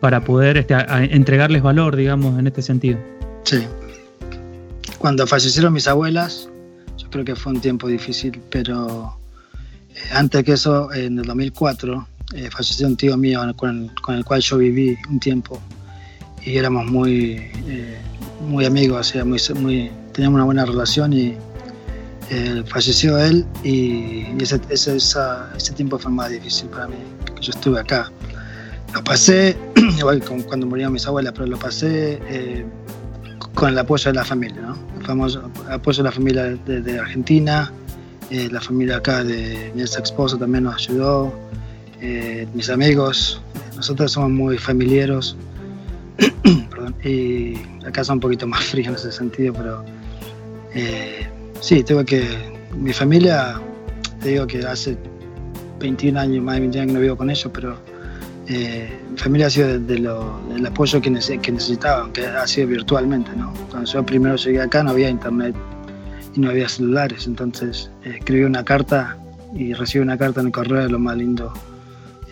para 0.00 0.22
poder 0.22 0.58
este, 0.58 0.74
entregarles 1.12 1.62
valor, 1.62 1.96
digamos, 1.96 2.38
en 2.38 2.46
este 2.46 2.62
sentido? 2.62 2.98
Sí. 3.44 3.64
Cuando 5.00 5.26
fallecieron 5.26 5.72
mis 5.72 5.88
abuelas, 5.88 6.50
yo 6.98 7.08
creo 7.08 7.24
que 7.24 7.34
fue 7.34 7.54
un 7.54 7.60
tiempo 7.62 7.88
difícil, 7.88 8.38
pero 8.50 9.16
eh, 9.94 9.98
antes 10.12 10.44
que 10.44 10.52
eso, 10.52 10.92
en 10.92 11.18
el 11.18 11.24
2004, 11.24 12.06
eh, 12.34 12.50
falleció 12.50 12.86
un 12.86 12.98
tío 12.98 13.16
mío 13.16 13.40
con 13.56 13.88
con 14.02 14.16
el, 14.16 14.24
cual 14.26 14.42
yo 14.42 14.58
viví 14.58 14.98
un 15.08 15.18
tiempo 15.18 15.58
y 16.44 16.58
éramos 16.58 16.84
muy, 16.84 17.50
eh, 17.66 17.96
muy 18.46 18.66
amigos, 18.66 19.12
teníamos 19.12 20.34
una 20.34 20.44
buena 20.44 20.66
relación 20.66 21.14
y 21.14 21.34
falleció 22.66 23.16
él 23.16 23.46
y, 23.64 24.26
ese, 24.38 24.60
ese, 24.68 24.96
ese, 24.96 25.72
tiempo 25.74 25.98
fue 25.98 26.12
más 26.12 26.28
difícil 26.28 26.68
para 26.68 26.88
mí, 26.88 26.96
yo 27.40 27.52
estuve 27.52 27.80
acá. 27.80 28.12
Lo 28.92 29.02
pasé, 29.02 29.56
igual 29.98 30.22
con, 30.22 30.42
cuando 30.42 30.66
murieron 30.66 30.92
mis 30.92 31.06
abuelas, 31.06 31.32
pero 31.32 31.46
lo 31.46 31.58
pasé 31.58 32.20
con 33.54 33.70
el 33.70 33.78
apoyo 33.78 34.10
de 34.10 34.14
la 34.14 34.24
familia, 34.24 34.60
¿no? 34.60 34.89
Famoso 35.04 35.50
apoyo 35.70 36.02
de 36.02 36.08
la 36.08 36.12
familia 36.12 36.44
de, 36.44 36.98
Argentina, 36.98 37.72
eh, 38.30 38.48
la 38.50 38.60
familia 38.60 38.96
acá 38.96 39.24
de 39.24 39.72
mi 39.74 39.82
ex 39.82 39.96
esposo 39.96 40.36
también 40.36 40.64
nos 40.64 40.88
ayudó, 40.88 41.32
eh, 42.00 42.46
mis 42.54 42.70
amigos, 42.70 43.42
nosotros 43.76 44.12
somos 44.12 44.30
muy 44.30 44.58
familiares 44.58 45.36
y 47.04 47.54
acá 47.86 48.04
son 48.04 48.14
un 48.16 48.20
poquito 48.20 48.46
más 48.46 48.64
fríos 48.70 48.88
en 48.88 48.94
ese 48.94 49.12
sentido, 49.12 49.54
pero 49.54 49.84
eh, 50.74 51.26
sí, 51.60 51.82
tengo 51.82 52.04
que. 52.04 52.24
Mi 52.76 52.92
familia, 52.92 53.60
te 54.20 54.28
digo 54.30 54.46
que 54.46 54.58
hace 54.64 54.96
21 55.80 56.20
años, 56.20 56.44
más 56.44 56.54
de 56.54 56.60
21 56.60 56.82
años 56.82 56.92
que 56.92 56.94
no 56.94 57.00
vivo 57.00 57.16
con 57.16 57.30
ellos, 57.30 57.50
pero 57.52 57.76
eh, 58.52 59.00
mi 59.08 59.16
familia 59.16 59.46
ha 59.46 59.50
sido 59.50 59.68
de, 59.68 59.78
de 59.78 59.98
lo, 60.00 60.40
del 60.52 60.66
apoyo 60.66 61.00
que, 61.00 61.08
nece, 61.08 61.38
que 61.38 61.52
necesitaba, 61.52 62.02
aunque 62.02 62.26
ha 62.26 62.46
sido 62.48 62.66
virtualmente. 62.66 63.30
¿no? 63.36 63.52
Cuando 63.70 63.90
yo 63.90 64.04
primero 64.04 64.34
llegué 64.34 64.60
acá 64.60 64.82
no 64.82 64.90
había 64.90 65.08
internet 65.08 65.54
y 66.34 66.40
no 66.40 66.50
había 66.50 66.68
celulares, 66.68 67.28
entonces 67.28 67.90
eh, 68.04 68.16
escribí 68.18 68.42
una 68.42 68.64
carta 68.64 69.16
y 69.54 69.72
recibí 69.72 70.02
una 70.02 70.18
carta 70.18 70.40
en 70.40 70.46
el 70.46 70.52
correo 70.52 70.82
de 70.82 70.88
lo 70.88 70.98
más 70.98 71.16
lindo. 71.16 71.52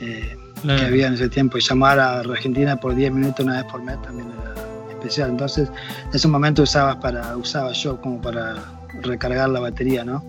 Eh, 0.01 0.37
claro. 0.63 0.81
que 0.81 0.87
había 0.87 1.07
en 1.07 1.15
ese 1.15 1.29
tiempo 1.29 1.57
y 1.57 1.61
llamar 1.61 2.01
a 2.01 2.19
Argentina 2.19 2.79
por 2.79 2.95
10 2.97 3.13
minutos 3.13 3.45
una 3.45 3.63
vez 3.63 3.71
por 3.71 3.83
mes 3.83 4.01
también 4.03 4.29
era 4.29 4.55
especial. 4.91 5.31
Entonces, 5.31 5.69
en 5.69 6.15
ese 6.15 6.27
momento 6.27 6.63
usabas 6.63 6.97
para, 6.97 7.37
usaba 7.37 7.73
yo 7.73 8.01
como 8.01 8.21
para 8.21 8.57
recargar 9.03 9.51
la 9.51 9.61
batería, 9.61 10.05
¿no? 10.05 10.25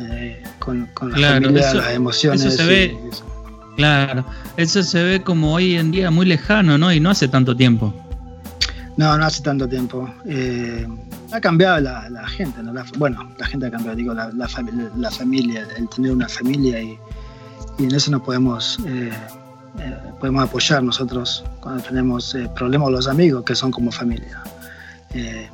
Eh, 0.00 0.42
con, 0.58 0.86
con, 0.94 1.10
la 1.10 1.16
claro, 1.16 1.46
familia, 1.46 1.68
eso, 1.68 1.76
las 1.78 1.92
emociones. 1.92 2.44
Eso 2.44 2.56
se 2.56 2.66
ve, 2.66 2.98
eso. 3.10 3.29
Claro, 3.80 4.26
eso 4.58 4.82
se 4.82 5.02
ve 5.02 5.22
como 5.22 5.54
hoy 5.54 5.76
en 5.76 5.90
día 5.90 6.10
muy 6.10 6.26
lejano, 6.26 6.76
¿no? 6.76 6.92
Y 6.92 7.00
no 7.00 7.08
hace 7.08 7.28
tanto 7.28 7.56
tiempo. 7.56 7.94
No, 8.98 9.16
no 9.16 9.24
hace 9.24 9.42
tanto 9.42 9.66
tiempo. 9.66 10.12
Eh, 10.26 10.86
ha 11.32 11.40
cambiado 11.40 11.80
la, 11.80 12.10
la 12.10 12.28
gente, 12.28 12.62
¿no? 12.62 12.74
La, 12.74 12.84
bueno, 12.98 13.30
la 13.38 13.46
gente 13.46 13.66
ha 13.68 13.70
cambiado, 13.70 13.96
digo, 13.96 14.12
la, 14.12 14.26
la, 14.32 14.48
la 14.96 15.10
familia, 15.10 15.66
el 15.78 15.88
tener 15.88 16.12
una 16.12 16.28
familia 16.28 16.82
y, 16.82 16.98
y 17.78 17.84
en 17.84 17.94
eso 17.94 18.10
nos 18.10 18.20
podemos 18.20 18.78
eh, 18.86 19.10
eh, 19.78 19.96
podemos 20.18 20.44
apoyar 20.44 20.82
nosotros 20.82 21.42
cuando 21.60 21.82
tenemos 21.82 22.34
eh, 22.34 22.50
problemas 22.54 22.90
los 22.90 23.08
amigos 23.08 23.44
que 23.44 23.54
son 23.54 23.70
como 23.70 23.90
familia. 23.90 24.42
Eh, 25.14 25.48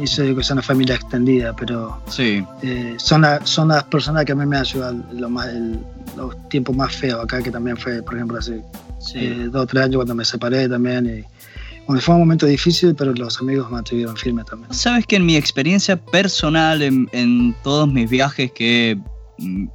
y 0.00 0.06
yo 0.06 0.22
digo 0.22 0.38
que 0.38 0.44
son 0.44 0.58
una 0.58 0.62
familia 0.62 0.94
extendida, 0.94 1.52
pero 1.54 2.00
sí. 2.06 2.44
Eh, 2.62 2.94
son, 2.98 3.22
la, 3.22 3.44
son 3.44 3.68
las 3.68 3.82
personas 3.84 4.24
que 4.24 4.32
a 4.32 4.34
mí 4.34 4.46
me 4.46 4.56
ayudan 4.56 5.04
lo 5.12 5.28
más, 5.28 5.48
el, 5.48 5.80
los 6.16 6.48
tiempos 6.48 6.76
más 6.76 6.94
feos 6.94 7.22
acá, 7.22 7.42
que 7.42 7.50
también 7.50 7.76
fue, 7.76 8.02
por 8.02 8.14
ejemplo, 8.14 8.38
hace 8.38 8.62
sí. 8.98 9.18
Eh, 9.18 9.48
dos 9.50 9.62
o 9.62 9.66
tres 9.66 9.84
años 9.84 9.96
cuando 9.96 10.14
me 10.14 10.24
separé 10.24 10.68
también. 10.68 11.06
Y, 11.06 11.42
bueno, 11.86 12.00
fue 12.00 12.14
un 12.14 12.20
momento 12.20 12.46
difícil, 12.46 12.94
pero 12.94 13.12
los 13.12 13.40
amigos 13.40 13.66
me 13.66 13.72
mantuvieron 13.72 14.16
firme 14.16 14.44
también. 14.44 14.72
Sabes 14.72 15.06
que 15.06 15.16
en 15.16 15.26
mi 15.26 15.36
experiencia 15.36 15.96
personal, 15.96 16.82
en, 16.82 17.08
en 17.12 17.54
todos 17.62 17.90
mis 17.90 18.08
viajes 18.08 18.52
que 18.52 18.98
mm, 19.38 19.66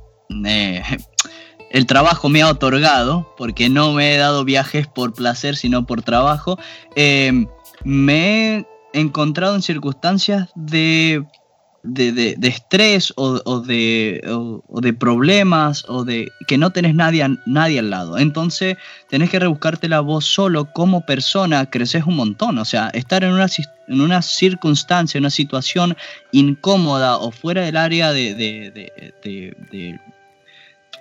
eh, 0.45 0.81
el 1.71 1.85
trabajo 1.85 2.29
me 2.29 2.41
ha 2.41 2.49
otorgado, 2.49 3.33
porque 3.37 3.69
no 3.69 3.93
me 3.93 4.15
he 4.15 4.17
dado 4.17 4.45
viajes 4.45 4.87
por 4.87 5.13
placer, 5.13 5.55
sino 5.55 5.85
por 5.85 6.01
trabajo, 6.01 6.57
eh, 6.95 7.45
me 7.83 8.57
he 8.57 8.65
encontrado 8.93 9.55
en 9.55 9.61
circunstancias 9.61 10.49
de, 10.55 11.23
de, 11.87 12.11
de, 12.11 12.47
estrés 12.47 13.13
o, 13.15 13.41
o 13.45 13.59
de, 13.61 14.21
o, 14.27 14.81
de 14.81 14.93
problemas 14.93 15.85
o 15.87 16.03
de 16.03 16.31
que 16.47 16.57
no 16.57 16.71
tenés 16.71 16.95
nadie, 16.95 17.25
nadie 17.45 17.79
al 17.79 17.89
lado. 17.89 18.17
Entonces 18.17 18.77
tenés 19.09 19.29
que 19.29 19.39
rebuscarte 19.39 19.87
vos 19.99 20.25
solo 20.25 20.71
como 20.73 21.05
persona, 21.05 21.69
creces 21.69 22.03
un 22.05 22.15
montón. 22.15 22.57
O 22.57 22.65
sea, 22.65 22.89
estar 22.89 23.23
en 23.23 23.31
una, 23.31 23.47
en 23.87 24.01
una 24.01 24.21
circunstancia, 24.21 25.19
una 25.19 25.29
situación 25.29 25.95
incómoda 26.31 27.17
o 27.17 27.31
fuera 27.31 27.61
del 27.61 27.77
área 27.77 28.11
de, 28.11 28.33
de 28.35 29.99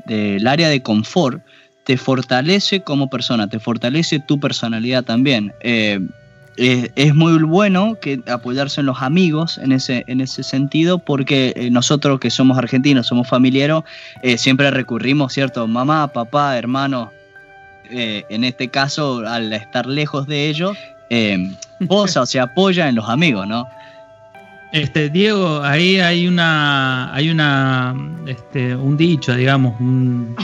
del 0.04 0.46
área 0.46 0.68
de 0.68 0.82
confort 0.82 1.42
te 1.84 1.96
fortalece 1.96 2.80
como 2.80 3.08
persona, 3.08 3.48
te 3.48 3.60
fortalece 3.60 4.18
tu 4.18 4.40
personalidad 4.40 5.04
también. 5.04 5.52
Eh, 5.60 6.00
eh, 6.56 6.90
es 6.96 7.14
muy 7.14 7.42
bueno 7.42 7.98
que 8.00 8.20
apoyarse 8.26 8.80
en 8.80 8.86
los 8.86 9.02
amigos 9.02 9.58
en 9.58 9.72
ese, 9.72 10.04
en 10.06 10.20
ese 10.20 10.42
sentido, 10.42 10.98
porque 10.98 11.52
eh, 11.56 11.70
nosotros 11.70 12.18
que 12.18 12.30
somos 12.30 12.56
argentinos, 12.56 13.06
somos 13.06 13.28
familiares, 13.28 13.82
eh, 14.22 14.38
siempre 14.38 14.70
recurrimos, 14.70 15.32
¿cierto? 15.32 15.66
Mamá, 15.66 16.08
papá, 16.08 16.56
hermano, 16.56 17.12
en 17.88 18.42
este 18.42 18.66
caso, 18.66 19.18
al 19.26 19.52
estar 19.52 19.86
lejos 19.86 20.26
de 20.26 20.48
ellos, 20.48 20.76
posa 21.86 22.22
o 22.22 22.26
se 22.26 22.40
apoya 22.40 22.88
en 22.88 22.96
los 22.96 23.08
amigos, 23.08 23.46
¿no? 23.46 23.68
Este, 24.72 25.08
Diego, 25.08 25.62
ahí 25.62 26.00
hay 26.00 26.26
una, 26.26 27.14
hay 27.14 27.30
una, 27.30 27.94
este, 28.26 28.75
un 28.75 28.96
dicho, 28.96 29.36
digamos, 29.36 29.80
un, 29.80 30.34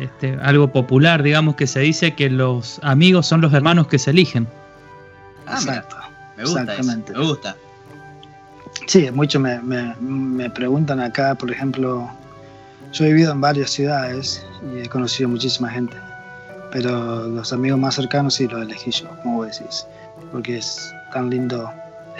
este, 0.00 0.36
algo 0.42 0.72
popular, 0.72 1.22
digamos, 1.22 1.54
que 1.54 1.68
se 1.68 1.80
dice 1.80 2.14
que 2.14 2.28
los 2.28 2.80
amigos 2.82 3.26
son 3.26 3.40
los 3.40 3.52
hermanos 3.52 3.86
que 3.86 4.00
se 4.00 4.10
eligen. 4.10 4.48
Ah, 5.46 5.54
Exacto. 5.54 5.96
Me 6.36 6.44
gusta 6.44 6.60
Exactamente. 6.62 7.12
Eso, 7.12 7.20
me 7.20 7.26
gusta. 7.26 7.56
Sí, 8.86 9.10
muchos 9.10 9.40
me, 9.40 9.60
me, 9.60 9.94
me, 10.00 10.50
preguntan 10.50 11.00
acá, 11.00 11.34
por 11.34 11.50
ejemplo, 11.50 12.10
yo 12.92 13.04
he 13.04 13.08
vivido 13.08 13.32
en 13.32 13.40
varias 13.40 13.70
ciudades 13.70 14.44
y 14.74 14.80
he 14.80 14.88
conocido 14.88 15.28
muchísima 15.28 15.70
gente, 15.70 15.96
pero 16.72 17.28
los 17.28 17.52
amigos 17.52 17.78
más 17.78 17.94
cercanos 17.94 18.34
sí 18.34 18.48
los 18.48 18.62
elegí 18.62 18.90
yo, 18.90 19.08
como 19.22 19.36
vos 19.36 19.58
decís, 19.58 19.86
porque 20.32 20.58
es 20.58 20.92
tan 21.12 21.30
lindo 21.30 21.72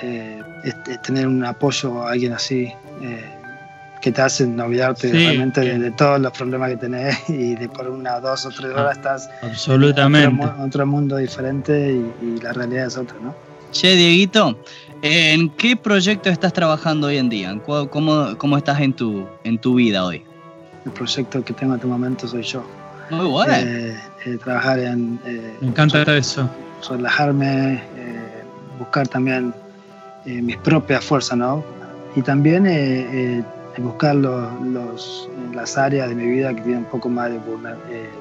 eh, 0.02 0.43
es, 0.62 0.75
es 0.87 1.02
tener 1.02 1.26
un 1.26 1.45
apoyo 1.45 2.07
a 2.07 2.12
alguien 2.12 2.33
así 2.33 2.73
eh, 3.02 3.34
que 4.05 4.13
te 4.13 4.21
hacen 4.21 4.61
olvidarte 4.61 5.11
sí, 5.11 5.17
realmente 5.17 5.63
de, 5.63 5.79
de, 5.79 5.91
todos 5.91 6.21
los 6.21 6.31
problemas 6.33 6.69
que 6.69 6.77
tenés 6.77 7.19
y 7.31 7.55
de 7.55 7.71
por 7.71 7.89
una, 7.89 8.21
dos 8.21 8.45
o 8.45 8.51
tres 8.51 8.73
horas 8.73 8.89
ah, 8.89 8.93
estás 8.93 9.31
absolutamente 9.41 10.29
en 10.29 10.41
otro, 10.43 10.63
otro 10.63 10.87
mundo 10.87 11.17
diferente 11.17 11.73
y, 12.23 12.27
y, 12.27 12.41
la 12.43 12.53
realidad 12.53 12.89
es 12.89 12.99
otra, 12.99 13.17
¿no? 13.23 13.35
Che, 13.73 13.97
Dieguito, 13.97 14.59
¿en 15.01 15.49
qué 15.49 15.75
proyecto 15.75 16.29
estás 16.29 16.53
trabajando 16.53 17.07
hoy 17.07 17.17
en 17.17 17.31
día? 17.31 17.59
¿Cómo, 17.65 18.37
cómo 18.37 18.59
estás 18.59 18.79
en 18.81 18.93
tu, 18.93 19.27
en 19.43 19.59
tu 19.59 19.77
vida 19.77 20.05
hoy? 20.05 20.23
El 20.85 20.93
proyecto 20.93 21.43
que 21.43 21.55
tengo 21.55 21.73
en 21.73 21.79
este 21.79 21.89
momento 21.89 22.29
soy 22.29 22.43
yo. 22.43 22.63
Muy 23.09 23.27
bueno. 23.27 23.55
Eh, 23.57 23.97
eh, 24.27 24.39
trabajar 24.45 24.81
en... 24.81 25.19
Me 25.61 25.69
encanta 25.69 26.03
eso. 26.15 26.49
Relajarme, 26.89 27.83
buscar 28.79 29.09
también 29.09 29.55
eh, 30.27 30.43
mis 30.43 30.59
propias 30.59 31.03
fuerzas, 31.03 31.39
¿no? 31.39 31.65
Y 32.17 32.23
también 32.23 32.67
eh, 32.67 33.07
eh, 33.13 33.43
buscar 33.83 34.14
los, 34.14 34.61
los, 34.62 35.28
las 35.52 35.76
áreas 35.76 36.09
de 36.09 36.14
mi 36.14 36.26
vida 36.26 36.54
que 36.54 36.62
tienen 36.62 36.78
un 36.81 36.90
poco 36.90 37.09
más 37.09 37.31
de 37.31 37.40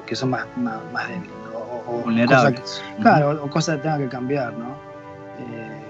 que 0.06 0.16
son 0.16 0.30
más, 0.30 0.46
más, 0.56 0.78
más 0.92 1.08
débiles, 1.08 1.30
o, 1.54 1.92
o 1.92 2.00
vulnerables. 2.02 2.60
Cosas, 2.60 2.82
claro, 3.00 3.30
o, 3.30 3.44
o, 3.44 3.50
cosas 3.50 3.76
que 3.76 3.82
tengan 3.82 4.00
que 4.00 4.08
cambiar, 4.08 4.52
¿no? 4.54 4.74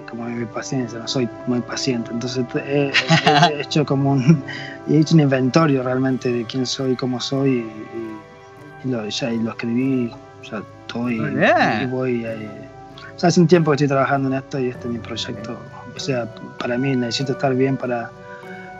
como 0.09 0.25
mi 0.29 0.45
paciencia, 0.45 0.99
no 0.99 1.07
soy 1.07 1.27
muy 1.47 1.59
paciente, 1.61 2.09
entonces 2.11 2.45
he, 2.55 2.91
he 3.51 3.61
hecho 3.61 3.85
como 3.85 4.13
un, 4.13 4.43
he 4.87 4.99
hecho 4.99 5.15
un 5.15 5.21
inventario 5.21 5.83
realmente 5.83 6.31
de 6.31 6.45
quién 6.45 6.65
soy, 6.65 6.95
cómo 6.95 7.19
soy 7.19 7.49
y, 7.49 8.87
y, 8.87 8.87
y 8.87 8.91
lo, 8.91 9.07
ya, 9.07 9.31
y 9.31 9.39
lo 9.39 9.51
escribí, 9.51 10.11
ya 10.49 10.61
estoy, 10.87 11.15
y 11.15 11.85
voy, 11.87 12.25
o 13.15 13.19
sea, 13.19 13.29
hace 13.29 13.39
un 13.39 13.47
tiempo 13.47 13.71
que 13.71 13.75
estoy 13.75 13.87
trabajando 13.87 14.29
en 14.29 14.35
esto 14.35 14.59
y 14.59 14.69
este 14.69 14.87
es 14.87 14.93
mi 14.93 14.99
proyecto. 14.99 15.57
O 15.95 15.99
sea, 15.99 16.27
para 16.59 16.77
mí 16.77 16.95
necesito 16.95 17.31
estar 17.31 17.55
bien 17.55 17.77
para, 17.77 18.11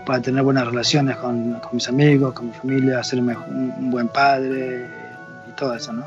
para 0.06 0.22
tener 0.22 0.44
buenas 0.44 0.68
relaciones 0.68 1.18
con, 1.18 1.60
mis 1.72 1.88
amigos, 1.90 2.34
con 2.34 2.48
mi 2.48 2.54
familia, 2.54 3.00
hacerme 3.00 3.36
un, 3.38 3.92
buen 3.92 4.08
padre 4.08 4.88
y 5.50 5.56
todo 5.56 5.76
eso, 5.76 5.94
¿no? 5.94 6.06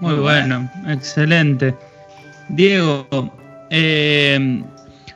Muy 0.00 0.14
bueno, 0.14 0.70
excelente. 0.86 1.74
Diego, 2.48 3.06
eh, 3.70 4.62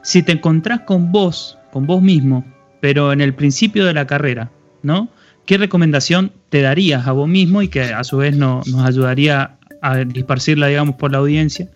si 0.03 0.23
te 0.23 0.33
encontrás 0.33 0.81
con 0.81 1.13
vos, 1.13 1.59
con 1.73 1.87
vos 1.87 2.03
mismo, 2.03 2.45
pero 2.81 3.13
en 3.13 3.21
el 3.21 3.35
principio 3.35 3.85
de 3.85 3.95
la 3.95 4.07
carrera, 4.07 4.51
¿no? 4.83 5.09
¿Qué 5.47 5.59
recomendación 5.59 6.33
te 6.49 6.63
darías 6.63 7.07
a 7.07 7.13
vos 7.13 7.29
mismo 7.29 7.63
y 7.63 7.69
que 7.69 7.83
a 7.83 8.05
su 8.05 8.19
vez 8.19 8.37
nos 8.37 8.67
ayudaría 8.85 9.59
a 9.83 9.99
disparcirla, 9.99 10.69
digamos, 10.69 10.97
por 10.97 11.13
la 11.13 11.19
audiencia? 11.19 11.69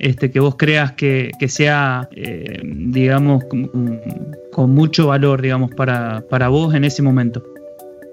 Este, 0.00 0.30
que 0.30 0.40
vos 0.40 0.56
creas 0.56 0.92
que, 0.92 1.30
sea, 1.48 2.08
eh, 2.12 2.62
digamos, 2.64 3.44
con, 4.60 4.74
mucho 4.74 5.08
valor, 5.08 5.42
digamos, 5.42 5.70
para, 5.74 6.22
para 6.28 6.48
vos 6.48 6.74
en 6.74 6.84
ese 6.84 7.02
momento. 7.02 7.42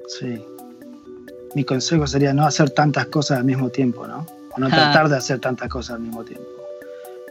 Sí. 0.08 0.44
Mi 1.56 1.64
consejo 1.64 2.08
sería 2.08 2.34
no 2.34 2.46
hacer 2.46 2.70
tantas 2.70 3.08
cosas 3.08 3.40
al 3.40 3.46
mismo 3.46 3.70
tiempo, 3.70 4.08
¿no? 4.08 4.26
O 4.56 4.60
no 4.60 4.70
tratar 4.70 5.10
de 5.10 5.18
hacer 5.18 5.40
tantas 5.40 5.70
cosas 5.70 5.96
al 5.96 6.02
mismo 6.02 6.24
tiempo. 6.24 6.46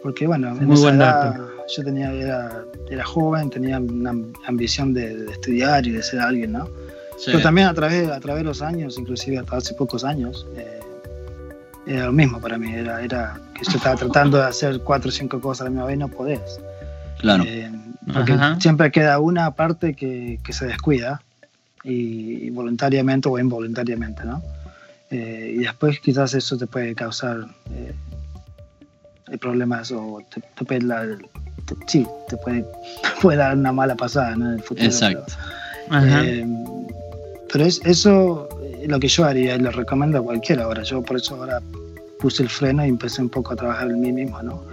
Porque, 0.02 0.26
bueno, 0.26 0.56
en 0.60 0.70
esa 0.70 0.90
edad, 0.90 1.40
yo 1.74 1.84
tenía, 1.84 2.12
era, 2.12 2.64
era, 2.90 3.04
joven, 3.04 3.50
tenía 3.50 3.78
una 3.78 4.14
ambición 4.46 4.94
de, 4.94 5.26
estudiar 5.30 5.86
y 5.86 5.90
de 5.90 6.02
ser 6.02 6.20
alguien, 6.20 6.52
¿no? 6.52 6.68
Pero 7.24 7.40
también 7.40 7.66
a 7.66 7.74
través, 7.74 8.08
a 8.10 8.20
través 8.20 8.42
de 8.42 8.44
los 8.44 8.62
años, 8.62 8.98
inclusive 8.98 9.38
hasta 9.38 9.56
hace 9.56 9.74
pocos 9.74 10.04
años, 10.04 10.46
eh, 10.56 10.80
era 11.86 12.06
lo 12.06 12.12
mismo 12.12 12.40
para 12.40 12.58
mí. 12.58 12.74
Era, 12.74 13.00
era 13.00 13.40
que 13.54 13.64
yo 13.64 13.78
estaba 13.78 13.96
tratando 13.96 14.38
de 14.38 14.44
hacer 14.44 14.80
cuatro 14.80 15.08
o 15.08 15.12
cinco 15.12 15.40
cosas 15.40 15.62
a 15.62 15.64
la 15.64 15.70
misma 15.70 15.86
vez 15.86 15.96
y 15.96 15.98
no 15.98 16.08
podés. 16.08 16.60
Claro. 17.18 17.44
Eh, 17.46 17.70
porque 18.12 18.38
siempre 18.60 18.90
queda 18.90 19.18
una 19.18 19.52
parte 19.52 19.94
que, 19.94 20.38
que 20.44 20.52
se 20.52 20.66
descuida, 20.66 21.20
y, 21.86 22.50
voluntariamente 22.50 23.28
o 23.28 23.38
involuntariamente, 23.38 24.24
¿no? 24.24 24.42
Eh, 25.10 25.54
y 25.56 25.58
después 25.58 26.00
quizás 26.00 26.34
eso 26.34 26.58
te 26.58 26.66
puede 26.66 26.94
causar 26.94 27.46
problemas 29.40 29.92
o 29.92 30.20
te, 30.30 30.64
puede, 30.64 30.80
sí, 31.86 32.06
te 32.28 32.36
puede, 32.38 32.64
puede, 33.22 33.38
dar 33.38 33.56
una 33.56 33.72
mala 33.72 33.94
pasada 33.94 34.32
en 34.32 34.42
el 34.42 34.62
futuro. 34.62 34.86
Exacto. 34.86 35.34
Pero, 37.52 37.64
es, 37.64 37.80
eso 37.84 38.48
es 38.82 38.88
lo 38.88 38.98
que 38.98 39.08
yo 39.08 39.24
haría 39.24 39.54
y 39.54 39.60
lo 39.60 39.70
recomiendo 39.70 40.18
a 40.18 40.22
cualquiera 40.22 40.64
ahora. 40.64 40.82
Yo 40.82 41.02
por 41.02 41.16
eso 41.16 41.36
ahora 41.36 41.60
puse 42.18 42.42
el 42.42 42.48
freno 42.48 42.84
y 42.84 42.88
empecé 42.88 43.22
un 43.22 43.28
poco 43.28 43.52
a 43.52 43.56
trabajar 43.56 43.90
en 43.90 44.00
mí 44.00 44.12
mismo, 44.12 44.42
¿no? 44.42 44.64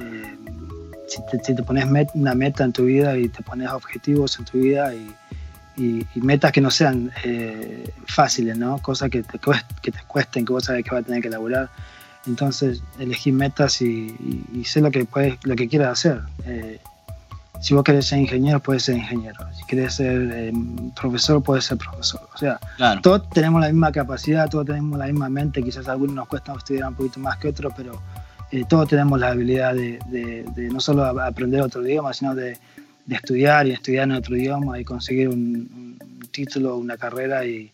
Eh, 1.08 1.40
si, 1.44 1.56
te, 1.56 1.64
pones 1.64 1.86
una 2.14 2.36
meta 2.36 2.64
en 2.64 2.74
tu 2.74 2.86
vida 2.86 3.18
y 3.18 3.30
te 3.30 3.44
pones 3.44 3.70
objetivos 3.70 4.38
en 4.40 4.46
tu 4.46 4.60
vida 4.60 4.94
y, 4.94 5.14
metas 6.16 6.52
que 6.52 6.62
no 6.62 6.70
sean 6.70 7.12
eh, 7.24 7.92
fáciles, 8.06 8.58
¿no? 8.58 8.78
Cosas 8.78 9.10
que 9.10 9.24
te, 9.24 9.40
que 9.82 9.92
te 9.92 10.00
cuesten, 10.08 10.46
que 10.46 10.54
vos 10.54 10.66
sabes 10.66 10.84
que 10.84 10.92
vas 10.92 11.02
a 11.02 11.06
tener 11.06 11.22
que 11.22 11.30
elaborar. 11.30 11.70
Entonces, 12.26 12.84
elegí 13.00 13.32
metas 13.32 13.82
y, 13.82 14.16
sé 14.66 14.82
lo 14.82 14.92
que, 14.92 15.06
puedes, 15.06 15.38
lo 15.44 15.56
que 15.56 15.68
quieras 15.68 16.00
hacer. 16.00 16.22
Eh, 16.46 16.80
si 17.60 17.74
vos 17.74 17.84
querés 17.84 18.08
ser 18.08 18.20
ingeniero, 18.20 18.60
puedes 18.60 18.84
ser 18.84 18.98
ingeniero. 18.98 19.40
Si 19.54 19.64
querés 19.66 19.96
ser 19.96 20.30
eh, 20.34 20.54
profesor, 21.00 21.42
puedes 21.42 21.66
ser 21.66 21.78
profesor. 21.78 22.22
O 22.34 22.38
sea, 22.38 22.60
todos 23.02 23.30
tenemos 23.30 23.62
la 23.62 23.68
misma 23.68 23.92
capacidad, 23.92 24.50
todos 24.50 24.66
tenemos 24.66 25.00
la 25.00 25.06
misma 25.06 25.30
mente. 25.30 25.64
Quizás 25.64 25.88
a 25.88 25.94
algunos 25.94 26.16
nos 26.16 26.28
cuesta 26.28 26.54
estudiar 26.54 26.90
un 26.90 26.96
poquito 26.96 27.20
más 27.20 27.38
que 27.38 27.50
otros, 27.50 27.74
pero 27.76 28.02
eh, 28.54 28.66
todos 28.70 28.88
tenemos 28.88 29.20
la 29.20 29.30
habilidad 29.30 29.74
de, 29.74 30.46
no 30.72 30.80
solo 30.80 31.04
aprender 31.06 31.60
otro 31.62 31.84
idioma, 31.84 32.14
sino 32.14 32.36
de, 32.36 32.56
estudiar 33.10 33.66
y 33.66 33.72
estudiar 33.72 34.04
en 34.04 34.12
otro 34.12 34.38
idioma 34.38 34.80
y 34.80 34.86
conseguir 34.86 35.30
un, 35.30 35.98
título, 36.32 36.78
una 36.78 36.96
carrera 36.96 37.46
y 37.46 37.72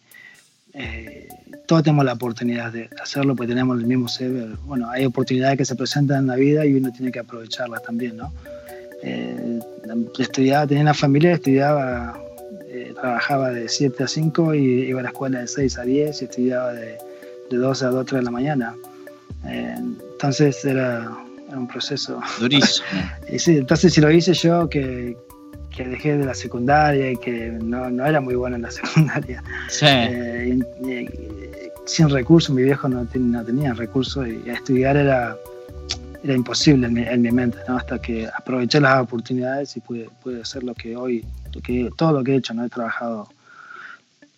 eh, 0.73 1.27
todos 1.65 1.83
tenemos 1.83 2.05
la 2.05 2.13
oportunidad 2.13 2.71
de 2.71 2.89
hacerlo 3.01 3.35
porque 3.35 3.49
tenemos 3.49 3.77
el 3.77 3.87
mismo. 3.87 4.07
Bueno, 4.65 4.89
hay 4.89 5.05
oportunidades 5.05 5.57
que 5.57 5.65
se 5.65 5.75
presentan 5.75 6.19
en 6.19 6.27
la 6.27 6.35
vida 6.35 6.65
y 6.65 6.73
uno 6.73 6.91
tiene 6.93 7.11
que 7.11 7.19
aprovecharlas 7.19 7.83
también, 7.83 8.15
¿no? 8.15 8.31
Eh, 9.03 9.59
estudiaba, 10.17 10.65
tenía 10.65 10.83
una 10.83 10.93
familia, 10.93 11.33
estudiaba, 11.33 12.17
trabajaba 13.01 13.49
de 13.49 13.67
7 13.67 14.03
a 14.03 14.07
5 14.07 14.55
y 14.55 14.63
iba 14.89 15.01
a 15.01 15.03
la 15.03 15.09
escuela 15.09 15.39
de 15.39 15.47
6 15.47 15.77
a 15.77 15.83
10 15.83 16.21
y 16.21 16.25
estudiaba 16.25 16.73
de, 16.73 16.97
de 17.49 17.57
12 17.57 17.85
a 17.85 17.89
2 17.89 18.05
3 18.05 18.19
de 18.19 18.25
la 18.25 18.31
mañana. 18.31 18.75
Eh, 19.45 19.75
entonces 20.11 20.63
era, 20.65 21.09
un 21.51 21.67
proceso. 21.67 22.19
Durísimo. 22.39 22.87
y 23.31 23.39
sí, 23.39 23.57
entonces 23.57 23.93
si 23.93 24.01
lo 24.01 24.11
hice 24.11 24.33
yo, 24.33 24.69
que, 24.69 25.17
que 25.75 25.83
dejé 25.83 26.17
de 26.17 26.25
la 26.25 26.33
secundaria 26.33 27.11
y 27.11 27.17
que 27.17 27.57
no, 27.61 27.89
no 27.89 28.05
era 28.05 28.21
muy 28.21 28.35
bueno 28.35 28.55
en 28.55 28.63
la 28.63 28.71
secundaria. 28.79 29.43
Sí. 29.67 29.87
sin 31.85 32.09
recursos, 32.09 32.55
mi 32.55 32.63
viejo 32.63 32.87
no, 32.87 33.07
no 33.13 33.43
tenía 33.43 33.73
recursos 33.73 34.27
y 34.27 34.49
estudiar 34.49 34.97
era 34.97 35.35
era 36.23 36.33
imposible 36.33 36.87
en 36.87 37.21
mi, 37.21 37.31
mente, 37.31 37.57
¿no? 37.67 37.77
hasta 37.77 37.99
que 37.99 38.27
aproveché 38.27 38.79
las 38.79 39.01
oportunidades 39.01 39.75
y 39.77 39.79
pude, 39.79 40.09
pude 40.21 40.41
hacer 40.41 40.63
lo 40.63 40.73
que 40.73 40.95
hoy, 40.95 41.25
que, 41.63 41.89
todo 41.95 42.11
lo 42.13 42.23
que 42.23 42.33
he 42.33 42.35
hecho, 42.35 42.53
¿no? 42.53 42.65
he 42.65 42.69
trabajado 42.69 43.29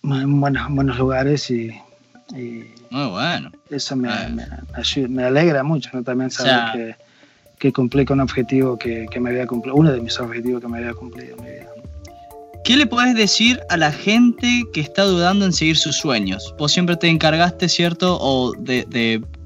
en 0.04 0.40
buenos, 0.40 0.68
buenos 0.70 0.98
lugares 0.98 1.50
y, 1.50 1.72
Muy 2.32 3.10
bueno. 3.10 3.52
eso 3.70 3.96
me, 3.96 4.10
me, 4.30 4.48
me, 5.08 5.24
alegra 5.24 5.64
mucho 5.64 5.90
¿no? 5.94 6.04
también 6.04 6.32
saber 6.32 6.72
que, 6.74 6.96
que, 7.60 7.74
cumplí 7.74 8.06
con 8.06 8.20
un 8.20 8.24
objetivo 8.24 8.78
que, 8.78 9.06
que, 9.12 9.20
me 9.20 9.30
había 9.32 9.48
cumplido, 9.48 9.76
uno 9.76 9.92
de 9.92 10.02
mis 10.02 10.20
objetivos 10.20 10.62
que 10.62 10.68
me 10.68 10.80
había 10.80 10.94
cumplido 10.94 11.36
en 11.38 11.44
mi 11.44 11.50
vida. 11.52 11.68
¿Qué 12.64 12.78
le 12.78 12.86
puedes 12.86 13.16
decir 13.16 13.60
a 13.70 13.78
la 13.78 13.92
gente 13.92 14.64
que 14.72 14.82
está 14.82 15.04
dudando 15.04 15.46
en 15.46 15.54
seguir 15.54 15.78
sus 15.78 15.98
sueños? 15.98 16.54
Vos 16.60 16.72
siempre 16.72 16.96
te 16.96 17.08
encargaste, 17.08 17.68
¿cierto? 17.68 18.20
O 18.22 18.54
de 18.54 18.86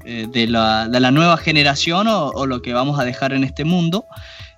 eh, 0.08 0.28
de, 0.30 0.46
la, 0.46 0.88
de, 0.88 1.00
la, 1.00 1.10
nueva 1.10 1.36
generación 1.36 2.06
o, 2.06 2.46
lo 2.46 2.62
que 2.62 2.72
vamos 2.72 3.00
a 3.00 3.04
dejar 3.04 3.32
en 3.32 3.42
este 3.42 3.64
mundo. 3.64 4.04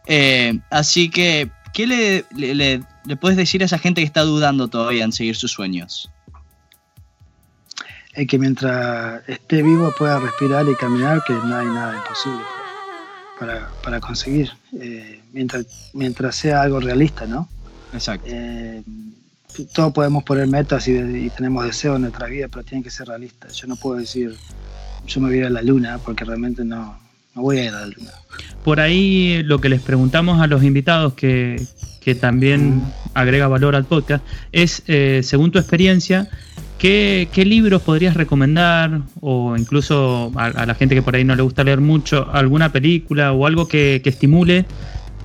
Eh, 0.07 0.59
así 0.69 1.09
que, 1.09 1.51
¿qué 1.73 1.87
le, 1.87 2.27
le, 2.37 2.55
le, 2.55 3.17
puedes 3.17 3.39
decir 3.39 3.63
a 3.63 3.65
esa 3.65 3.79
gente 3.79 4.03
que 4.03 4.07
está 4.07 4.25
dudando 4.25 4.69
todavía 4.69 5.05
en 5.05 5.13
seguir 5.13 5.37
sus 5.37 5.53
sueños? 5.53 6.11
Es 8.19 8.27
que 8.27 8.37
mientras 8.37 9.23
esté 9.29 9.63
vivo 9.63 9.95
pueda 9.97 10.19
respirar 10.19 10.67
y 10.69 10.75
caminar, 10.75 11.23
que 11.25 11.35
no 11.35 11.57
hay 11.57 11.67
nada 11.67 11.99
imposible 11.99 12.43
para, 13.39 13.71
para 13.81 14.01
conseguir. 14.01 14.51
Eh, 14.73 15.21
mientras, 15.33 15.91
mientras 15.93 16.35
sea 16.35 16.63
algo 16.63 16.81
realista, 16.81 17.27
¿no? 17.27 17.49
Exacto. 17.93 18.29
todos 19.73 19.93
podemos 19.93 20.25
poner 20.25 20.49
metas 20.49 20.89
y, 20.89 20.97
y, 20.97 21.31
tenemos 21.31 21.65
deseos 21.65 21.95
en 21.95 22.03
nuestra 22.03 22.27
vida, 22.27 22.49
pero 22.49 22.65
tienen 22.65 22.83
que 22.83 22.91
ser 22.91 23.07
realistas. 23.07 23.55
Yo 23.55 23.69
no 23.69 23.77
puedo 23.77 24.01
decir, 24.01 24.35
yo 25.07 25.21
me 25.21 25.29
voy 25.29 25.45
a 25.45 25.51
la 25.51 25.63
luna 25.63 25.99
porque 26.05 26.25
realmente 26.25 26.65
no, 26.65 26.99
voy 27.35 27.59
a 27.59 27.65
ir 27.67 27.71
a 27.71 27.83
la 27.83 27.87
luna. 27.87 28.11
Por 28.65 28.81
ahí 28.81 29.45
lo 29.45 29.61
que 29.61 29.69
les 29.69 29.81
preguntamos 29.81 30.41
a 30.41 30.49
los 30.49 30.65
invitados 30.65 31.15
que, 31.15 31.65
también 32.23 32.83
agrega 33.13 33.49
valor 33.49 33.77
al 33.77 33.85
podcast 33.85 34.25
es, 34.51 34.83
eh, 34.87 35.21
según 35.23 35.53
tu 35.53 35.59
experiencia, 35.59 36.31
¿qué, 36.79 37.29
libros 37.45 37.83
podrías 37.83 38.15
recomendar 38.15 39.03
o 39.21 39.57
incluso 39.57 40.33
a, 40.37 40.67
la 40.67 40.75
gente 40.75 40.95
que 40.95 41.03
por 41.03 41.17
ahí 41.17 41.25
no 41.25 41.35
le 41.35 41.43
gusta 41.43 41.65
leer 41.65 41.81
mucho, 41.81 42.29
alguna 42.33 42.73
película 42.73 43.33
o 43.33 43.47
algo 43.47 43.69
que, 43.69 44.01
estimule 44.05 44.65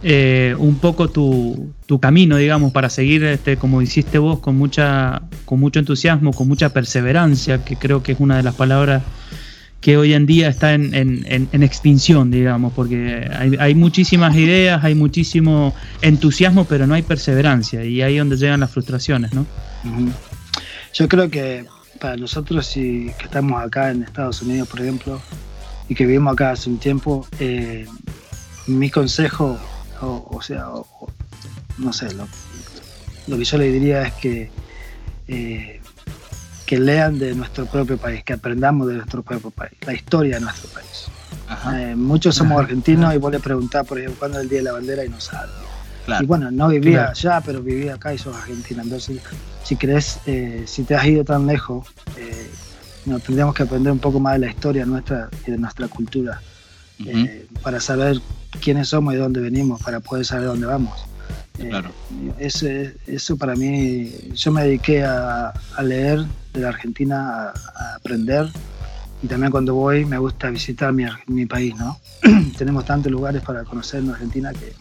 eh, 0.04 0.56
un 0.58 0.76
poco 0.76 1.10
tu, 1.10 1.74
camino, 2.02 2.38
digamos, 2.38 2.72
para 2.72 2.90
seguir 2.90 3.24
este, 3.24 3.56
como 3.58 3.82
hiciste 3.82 4.18
vos, 4.18 4.40
con, 4.40 4.58
mucha, 4.58 5.22
con 5.46 5.60
mucho 5.60 5.80
entusiasmo, 5.80 6.34
con 6.34 6.48
mucha 6.48 6.70
perseverancia, 6.70 7.64
que 7.64 7.76
creo 7.76 8.02
que 8.02 8.14
es 8.14 8.20
una 8.20 8.38
de 8.38 8.44
las 8.44 8.56
palabras 8.56 9.04
que 9.80 9.98
hoy 9.98 10.14
en 10.14 10.26
día 10.26 10.48
está 10.48 10.74
en, 10.74 11.28
extinción, 11.52 12.32
digamos, 12.32 12.74
porque 12.74 13.30
hay, 13.60 13.76
muchísimas 13.76 14.36
ideas, 14.36 14.84
hay 14.84 14.96
muchísimo 14.96 15.76
entusiasmo, 16.02 16.66
pero 16.66 16.88
no 16.88 16.96
hay 16.96 17.04
perseverancia 17.04 17.84
y 17.84 18.02
ahí 18.02 18.14
es 18.16 18.22
donde 18.22 18.38
llegan 18.38 18.62
las 18.62 18.72
frustraciones, 18.72 19.34
¿no? 19.34 19.46
Yo 20.94 21.08
creo 21.08 21.30
que 21.30 21.66
para 22.00 22.18
nosotros 22.18 22.68
si, 22.68 23.12
que 23.18 23.26
estamos 23.26 23.62
acá 23.64 23.92
en 23.92 24.04
Estados 24.04 24.42
Unidos, 24.42 24.68
por 24.68 24.82
ejemplo, 24.82 25.22
y 25.90 25.96
que 25.96 26.06
vivimos 26.06 26.34
acá 26.34 26.52
hace 26.52 26.70
un 26.70 26.78
tiempo, 26.78 27.28
eh, 27.40 27.88
mi 28.68 28.90
consejo, 28.90 29.58
o, 30.02 30.42
sea, 30.42 30.68
no 31.78 31.94
sé, 31.94 32.10
lo, 33.28 33.38
que 33.38 33.44
yo 33.44 33.58
le 33.58 33.72
diría 33.72 34.04
es 34.04 34.14
que 34.14 34.52
eh, 35.28 35.82
que 36.66 36.80
lean 36.80 37.20
de 37.20 37.36
nuestro 37.36 37.66
propio 37.66 37.98
país, 37.98 38.24
que 38.24 38.34
aprendamos 38.34 38.88
de 38.88 38.96
nuestro 38.96 39.22
propio 39.24 39.52
país, 39.52 39.74
la 39.86 39.94
historia 39.94 40.36
de 40.36 40.42
nuestro 40.42 40.70
país. 40.70 41.08
Eh, 41.76 41.96
muchos 41.96 42.36
somos 42.36 42.60
argentinos 42.62 43.14
y 43.14 43.18
vos 43.18 43.32
le 43.32 43.40
preguntás, 43.40 43.86
por 43.86 44.00
ejemplo, 44.00 44.20
cuándo 44.20 44.38
es 44.40 44.44
el 44.44 44.50
Día 44.50 44.60
de 44.60 44.64
la 44.64 44.72
Bandera 44.74 45.06
y 45.06 45.10
no 45.10 45.20
sabes. 46.06 46.24
Y 46.24 46.26
bueno, 46.26 46.52
no 46.52 46.70
vivía 46.70 47.10
allá, 47.10 47.42
pero 47.42 47.62
vivía 47.62 47.96
acá 47.96 48.14
y 48.14 48.18
sos 48.18 48.36
argentina. 48.36 48.84
Entonces, 48.84 49.22
si 49.64 49.76
crees, 49.76 50.20
eh, 50.26 50.64
si 50.68 50.84
te 50.84 50.96
has 50.96 51.06
ido 51.06 51.24
tan 51.24 51.48
lejos, 51.48 51.88
eh, 52.18 52.50
tendríamos 53.26 53.56
que 53.56 53.64
aprender 53.64 53.92
un 53.92 54.00
poco 54.00 54.20
más 54.20 54.34
de 54.34 54.40
la 54.40 54.48
historia 54.48 54.86
nuestra 54.86 55.30
y 55.46 55.52
de 55.52 55.58
nuestra 55.58 55.88
cultura 55.88 56.42
eh, 57.06 57.48
para 57.62 57.80
saber 57.80 58.20
quiénes 58.62 58.90
somos 58.90 59.14
y 59.14 59.18
de 59.18 59.24
dónde 59.24 59.42
venimos, 59.42 59.82
para 59.82 60.00
poder 60.00 60.26
saber 60.26 60.48
dónde 60.48 60.66
vamos. 60.66 61.06
Claro. 61.54 61.92
Eso, 62.40 62.68
eso 63.06 63.38
para 63.38 63.56
mí, 63.56 64.12
yo 64.34 64.52
me 64.52 64.64
dediqué 64.64 65.04
a, 65.04 65.50
a 65.50 65.84
leer 65.84 66.26
de 66.54 66.62
la 66.62 66.70
Argentina 66.70 67.50
a, 67.50 67.96
aprender 67.96 68.48
y 69.22 69.28
también 69.28 69.52
cuando 69.52 69.74
voy 69.76 70.04
me 70.04 70.18
gusta 70.18 70.50
visitar 70.50 70.92
mi, 70.94 71.06
mi 71.28 71.46
país, 71.46 71.76
¿no? 71.76 72.00
Tenemos 72.58 72.86
tantos 72.86 73.12
lugares 73.12 73.42
para 73.42 73.64
conocer 73.64 74.02
en 74.02 74.10
Argentina 74.10 74.52
que 74.52 74.74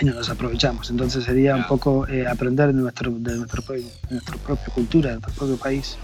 y 0.00 0.04
no 0.04 0.14
los 0.14 0.28
aprovechamos. 0.28 0.90
Entonces 0.90 1.24
sería 1.24 1.56
un 1.56 1.66
poco 1.66 2.06
eh, 2.08 2.26
aprender 2.26 2.68
de, 2.68 2.74
nuestro, 2.74 3.10
de, 3.10 3.36
nuestro, 3.36 3.62
de 3.62 3.84
nuestra 4.10 4.36
propia 4.36 4.66
cultura, 4.74 5.10
de 5.10 5.20
nuestro 5.20 5.34
propio 5.34 5.56
país. 5.56 5.96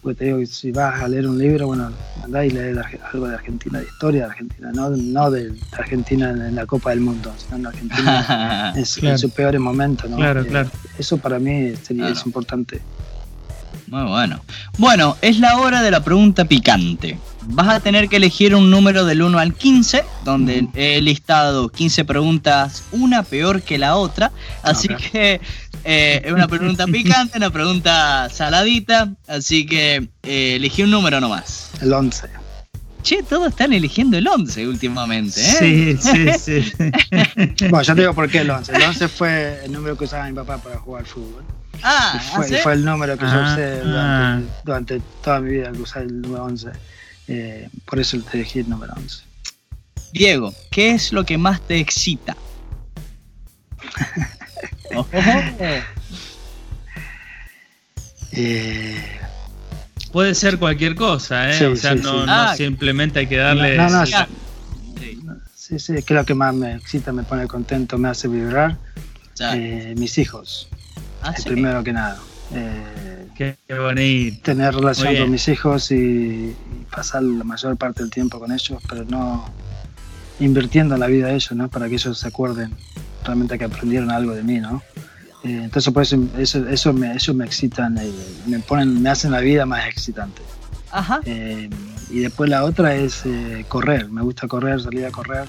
Porque 0.00 0.18
te 0.18 0.24
digo 0.24 0.38
que 0.38 0.46
si 0.46 0.72
vas 0.72 1.00
a 1.00 1.06
leer 1.06 1.28
un 1.28 1.38
libro, 1.38 1.68
bueno, 1.68 1.92
andá 2.24 2.44
y 2.44 2.50
lee 2.50 2.76
algo 3.12 3.28
de 3.28 3.34
Argentina, 3.36 3.78
de 3.78 3.84
historia 3.84 4.24
de 4.24 4.30
Argentina, 4.32 4.72
no, 4.72 4.90
no 4.90 5.30
de 5.30 5.54
Argentina 5.78 6.30
en 6.30 6.56
la 6.56 6.66
Copa 6.66 6.90
del 6.90 7.00
Mundo, 7.00 7.32
sino 7.36 7.56
en 7.58 7.66
Argentina 7.66 8.72
es, 8.76 8.98
en 9.02 9.16
sus 9.16 9.30
peores 9.30 9.60
momentos. 9.60 10.10
¿no? 10.10 10.16
Claro, 10.16 10.44
claro. 10.44 10.70
Eso 10.98 11.18
para 11.18 11.38
mí 11.38 11.74
sería, 11.82 12.08
es 12.08 12.26
importante. 12.26 12.80
Muy 13.86 14.02
bueno. 14.08 14.40
Bueno, 14.78 15.16
es 15.20 15.38
la 15.38 15.58
hora 15.58 15.82
de 15.82 15.90
la 15.92 16.02
pregunta 16.02 16.46
picante. 16.46 17.18
Vas 17.48 17.68
a 17.68 17.80
tener 17.80 18.08
que 18.08 18.16
elegir 18.16 18.54
un 18.54 18.70
número 18.70 19.04
del 19.04 19.22
1 19.22 19.38
al 19.38 19.54
15, 19.54 20.04
donde 20.24 20.68
he 20.74 21.00
listado 21.00 21.68
15 21.68 22.04
preguntas, 22.04 22.84
una 22.92 23.22
peor 23.22 23.62
que 23.62 23.78
la 23.78 23.96
otra. 23.96 24.30
Así 24.62 24.88
que 24.88 25.40
eh, 25.84 26.22
es 26.24 26.32
una 26.32 26.48
pregunta 26.48 26.86
picante, 26.92 27.38
una 27.38 27.50
pregunta 27.50 28.28
saladita. 28.30 29.12
Así 29.26 29.66
que 29.66 30.08
eh, 30.22 30.56
elegí 30.56 30.82
un 30.82 30.90
número 30.90 31.20
nomás. 31.20 31.70
El 31.80 31.92
11. 31.92 32.28
Che, 33.02 33.22
todos 33.24 33.48
están 33.48 33.72
eligiendo 33.72 34.16
el 34.16 34.28
11 34.28 34.68
últimamente, 34.68 35.40
¿eh? 35.40 35.56
Sí, 35.58 35.96
sí, 35.98 36.32
sí. 36.38 36.72
bueno, 37.68 37.82
ya 37.82 37.94
te 37.96 38.02
digo 38.02 38.14
por 38.14 38.30
qué 38.30 38.38
el 38.42 38.50
11. 38.50 38.76
El 38.76 38.82
11 38.82 39.08
fue 39.08 39.64
el 39.64 39.72
número 39.72 39.98
que 39.98 40.04
usaba 40.04 40.28
mi 40.28 40.34
papá 40.34 40.58
para 40.58 40.78
jugar 40.78 41.04
fútbol. 41.04 41.42
Ah, 41.82 42.12
y 42.14 42.18
fue, 42.20 42.44
¿ah, 42.44 42.48
sí? 42.48 42.54
fue, 42.62 42.72
el 42.74 42.84
número 42.84 43.18
que 43.18 43.24
yo 43.24 43.32
Ah, 43.32 43.52
usé 43.52 43.80
ah. 43.84 43.84
durante, 43.84 44.52
durante 44.64 45.00
toda 45.24 45.40
mi 45.40 45.50
vida, 45.50 45.72
que 45.72 45.80
usé 45.80 45.98
el 45.98 46.22
número 46.22 46.44
11. 46.44 46.70
Eh, 47.28 47.68
por 47.86 47.98
eso 48.00 48.18
te 48.20 48.36
elegí 48.38 48.60
el 48.60 48.68
número 48.68 48.92
11. 48.96 49.22
Diego, 50.12 50.52
¿qué 50.70 50.90
es 50.92 51.12
lo 51.12 51.24
que 51.24 51.38
más 51.38 51.60
te 51.66 51.78
excita? 51.78 52.36
Eh, 58.34 58.96
Puede 60.10 60.34
ser 60.34 60.58
cualquier 60.58 60.94
cosa, 60.94 61.50
¿eh? 61.50 61.58
Sí, 61.58 61.64
o 61.64 61.76
sea, 61.76 61.92
sí, 61.94 62.00
no, 62.02 62.20
sí. 62.20 62.26
no 62.26 62.32
Ah. 62.32 62.54
simplemente 62.56 63.18
hay 63.20 63.26
que 63.26 63.36
darle. 63.36 63.76
No, 63.76 63.88
no, 63.88 64.06
sí. 64.06 64.12
Sí, 65.54 65.76
es 65.94 66.04
que 66.04 66.12
lo 66.14 66.24
que 66.24 66.34
más 66.34 66.54
me 66.54 66.74
excita, 66.74 67.12
me 67.12 67.22
pone 67.22 67.46
contento, 67.46 67.96
me 67.98 68.08
hace 68.10 68.28
vibrar. 68.28 68.76
Eh, 69.54 69.94
mis 69.96 70.18
hijos, 70.18 70.68
Ah, 71.22 71.34
primero 71.44 71.82
que 71.82 71.92
nada. 71.92 72.18
Eh, 72.54 73.21
Qué, 73.66 73.78
bonito. 73.78 74.42
tener 74.42 74.74
relación 74.74 75.16
con 75.16 75.30
mis 75.30 75.48
hijos 75.48 75.90
y, 75.90 75.94
y 75.94 76.86
pasar 76.90 77.22
la 77.22 77.44
mayor 77.44 77.76
parte 77.76 78.02
del 78.02 78.10
tiempo 78.10 78.38
con 78.38 78.52
ellos, 78.52 78.82
pero 78.88 79.04
no 79.04 79.44
invirtiendo 80.40 80.94
en 80.94 81.00
la 81.00 81.06
vida 81.06 81.28
de 81.28 81.34
ellos, 81.34 81.52
¿no? 81.52 81.68
Para 81.68 81.88
que 81.88 81.94
ellos 81.94 82.18
se 82.18 82.28
acuerden 82.28 82.74
realmente 83.24 83.58
que 83.58 83.64
aprendieron 83.64 84.10
algo 84.10 84.34
de 84.34 84.42
mí, 84.42 84.58
¿no? 84.58 84.82
Eh, 85.44 85.60
entonces, 85.64 85.92
por 85.92 86.02
eso, 86.02 86.18
eso, 86.38 86.68
eso, 86.68 86.92
me, 86.92 87.14
eso 87.14 87.34
me 87.34 87.44
excitan, 87.44 87.98
eh, 87.98 88.10
me 88.46 88.58
ponen, 88.60 89.02
me 89.02 89.10
hacen 89.10 89.32
la 89.32 89.40
vida 89.40 89.66
más 89.66 89.86
excitante. 89.88 90.42
Ajá. 90.90 91.20
Eh, 91.24 91.68
y 92.10 92.18
después 92.20 92.50
la 92.50 92.64
otra 92.64 92.94
es 92.94 93.24
eh, 93.24 93.64
correr, 93.68 94.10
me 94.10 94.22
gusta 94.22 94.46
correr, 94.46 94.80
salir 94.80 95.06
a 95.06 95.10
correr, 95.10 95.46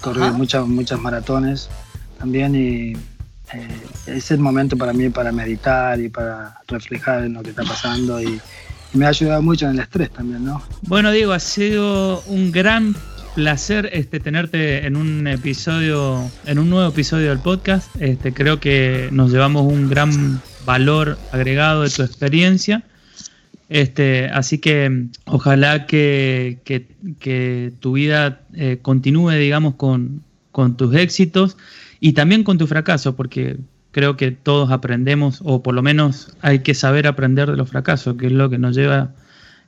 correr 0.00 0.32
muchas, 0.32 0.66
muchas 0.66 0.98
maratones 0.98 1.70
también 2.18 2.54
y 2.54 2.94
eh, 3.54 3.68
es 4.06 4.30
el 4.30 4.38
momento 4.40 4.76
para 4.76 4.92
mí 4.92 5.08
para 5.10 5.32
meditar 5.32 6.00
y 6.00 6.08
para 6.08 6.58
reflejar 6.68 7.24
en 7.24 7.34
lo 7.34 7.42
que 7.42 7.50
está 7.50 7.64
pasando 7.64 8.20
y, 8.20 8.40
y 8.94 8.98
me 8.98 9.06
ha 9.06 9.08
ayudado 9.08 9.42
mucho 9.42 9.66
en 9.66 9.72
el 9.72 9.80
estrés 9.80 10.10
también, 10.10 10.44
¿no? 10.44 10.62
Bueno, 10.82 11.10
Diego, 11.12 11.32
ha 11.32 11.38
sido 11.40 12.20
un 12.22 12.52
gran 12.52 12.94
placer 13.34 13.88
este, 13.92 14.18
tenerte 14.20 14.86
en 14.86 14.96
un 14.96 15.26
episodio, 15.28 16.28
en 16.46 16.58
un 16.58 16.68
nuevo 16.70 16.88
episodio 16.90 17.28
del 17.30 17.38
podcast. 17.38 17.88
Este, 18.00 18.32
creo 18.32 18.58
que 18.58 19.08
nos 19.12 19.30
llevamos 19.30 19.62
un 19.72 19.88
gran 19.88 20.40
valor 20.66 21.16
agregado 21.32 21.82
de 21.82 21.90
tu 21.90 22.02
experiencia. 22.02 22.82
Este, 23.68 24.26
así 24.26 24.58
que 24.58 25.06
ojalá 25.26 25.86
que, 25.86 26.58
que- 26.64 26.88
que 27.20 27.72
tu 27.80 27.92
vida 27.92 28.40
eh, 28.54 28.78
continúe, 28.82 29.30
digamos, 29.34 29.76
con, 29.76 30.22
con 30.50 30.76
tus 30.76 30.94
éxitos 30.96 31.56
y 32.00 32.14
también 32.14 32.44
con 32.44 32.58
tu 32.58 32.66
fracaso, 32.66 33.14
porque 33.14 33.58
creo 33.92 34.16
que 34.16 34.30
todos 34.30 34.70
aprendemos, 34.70 35.40
o 35.44 35.62
por 35.62 35.74
lo 35.74 35.82
menos 35.82 36.34
hay 36.40 36.60
que 36.60 36.74
saber 36.74 37.06
aprender 37.06 37.50
de 37.50 37.56
los 37.56 37.68
fracasos, 37.68 38.16
que 38.16 38.26
es 38.26 38.32
lo 38.32 38.48
que 38.48 38.58
nos 38.58 38.74
lleva 38.74 39.12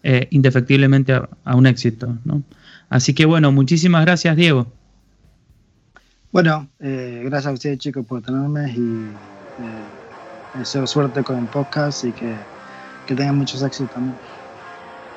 eh, 0.02 0.28
indefectiblemente 0.30 1.12
a, 1.12 1.56
un 1.56 1.66
éxito. 1.66 2.18
¿no? 2.24 2.42
Así 2.88 3.14
que 3.14 3.26
bueno, 3.26 3.52
muchísimas 3.52 4.04
gracias, 4.04 4.36
Diego. 4.36 4.66
Bueno, 6.32 6.68
eh, 6.80 7.22
gracias 7.26 7.50
a 7.50 7.54
ustedes 7.54 7.78
chicos 7.78 8.06
por 8.06 8.22
tenerme 8.22 8.72
y 8.72 8.80
eh, 8.80 10.58
deseo 10.58 10.86
suerte 10.86 11.22
con 11.22 11.38
el 11.38 11.46
podcast 11.46 12.04
y 12.04 12.12
que, 12.12 12.34
que 13.06 13.14
tengan 13.14 13.36
muchos 13.36 13.62
éxitos 13.62 13.92
también. 13.92 14.16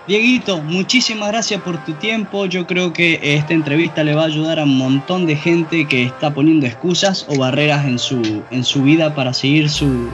Dieguito, 0.07 0.61
muchísimas 0.61 1.29
gracias 1.29 1.61
por 1.61 1.83
tu 1.83 1.93
tiempo. 1.93 2.45
Yo 2.45 2.67
creo 2.67 2.93
que 2.93 3.19
esta 3.23 3.55
entrevista 3.55 4.03
le 4.03 4.13
va 4.13 4.23
a 4.23 4.25
ayudar 4.25 4.59
a 4.59 4.63
un 4.63 4.77
montón 4.77 5.25
de 5.25 5.35
gente 5.35 5.87
que 5.87 6.03
está 6.03 6.31
poniendo 6.31 6.67
excusas 6.67 7.25
o 7.27 7.39
barreras 7.39 7.85
en 7.87 7.97
su, 7.97 8.43
en 8.51 8.63
su 8.63 8.83
vida 8.83 9.15
para 9.15 9.33
seguir 9.33 9.67
su, 9.67 10.07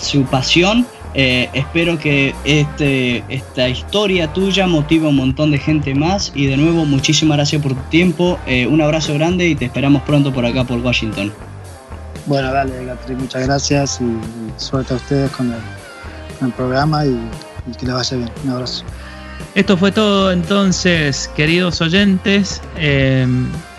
su 0.00 0.24
pasión. 0.24 0.84
Eh, 1.14 1.48
espero 1.52 1.96
que 1.96 2.34
este, 2.44 3.22
esta 3.28 3.68
historia 3.68 4.32
tuya 4.32 4.66
motive 4.66 5.06
a 5.06 5.10
un 5.10 5.16
montón 5.16 5.52
de 5.52 5.58
gente 5.58 5.94
más. 5.94 6.32
Y 6.34 6.46
de 6.46 6.56
nuevo, 6.56 6.84
muchísimas 6.84 7.36
gracias 7.36 7.62
por 7.62 7.74
tu 7.74 7.82
tiempo. 7.88 8.36
Eh, 8.46 8.66
un 8.66 8.80
abrazo 8.80 9.14
grande 9.14 9.46
y 9.46 9.54
te 9.54 9.66
esperamos 9.66 10.02
pronto 10.02 10.32
por 10.32 10.44
acá, 10.44 10.64
por 10.64 10.80
Washington. 10.80 11.32
Bueno, 12.26 12.52
dale, 12.52 12.84
Gatri, 12.84 13.14
muchas 13.14 13.46
gracias 13.46 14.00
y, 14.00 14.04
y 14.04 14.52
suerte 14.56 14.94
a 14.94 14.96
ustedes 14.96 15.30
con 15.30 15.52
el, 15.52 15.60
con 16.38 16.48
el 16.48 16.54
programa 16.54 17.06
y, 17.06 17.16
y 17.66 17.76
que 17.76 17.86
les 17.86 17.94
vaya 17.94 18.16
bien. 18.16 18.30
Un 18.44 18.50
abrazo. 18.50 18.84
Esto 19.54 19.76
fue 19.76 19.90
todo 19.90 20.30
entonces, 20.32 21.30
queridos 21.34 21.80
oyentes. 21.80 22.60
Eh, 22.76 23.26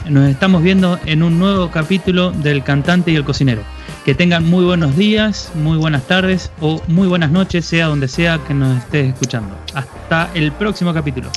nos 0.09 0.29
estamos 0.29 0.63
viendo 0.63 0.99
en 1.05 1.23
un 1.23 1.39
nuevo 1.39 1.69
capítulo 1.71 2.31
del 2.31 2.63
cantante 2.63 3.11
y 3.11 3.15
el 3.15 3.23
cocinero. 3.23 3.61
Que 4.03 4.15
tengan 4.15 4.49
muy 4.49 4.65
buenos 4.65 4.97
días, 4.97 5.51
muy 5.55 5.77
buenas 5.77 6.03
tardes 6.03 6.51
o 6.59 6.81
muy 6.87 7.07
buenas 7.07 7.31
noches, 7.31 7.65
sea 7.65 7.87
donde 7.87 8.07
sea 8.07 8.39
que 8.47 8.53
nos 8.53 8.79
estés 8.79 9.13
escuchando. 9.13 9.55
Hasta 9.73 10.29
el 10.33 10.51
próximo 10.51 10.93
capítulo. 10.93 11.29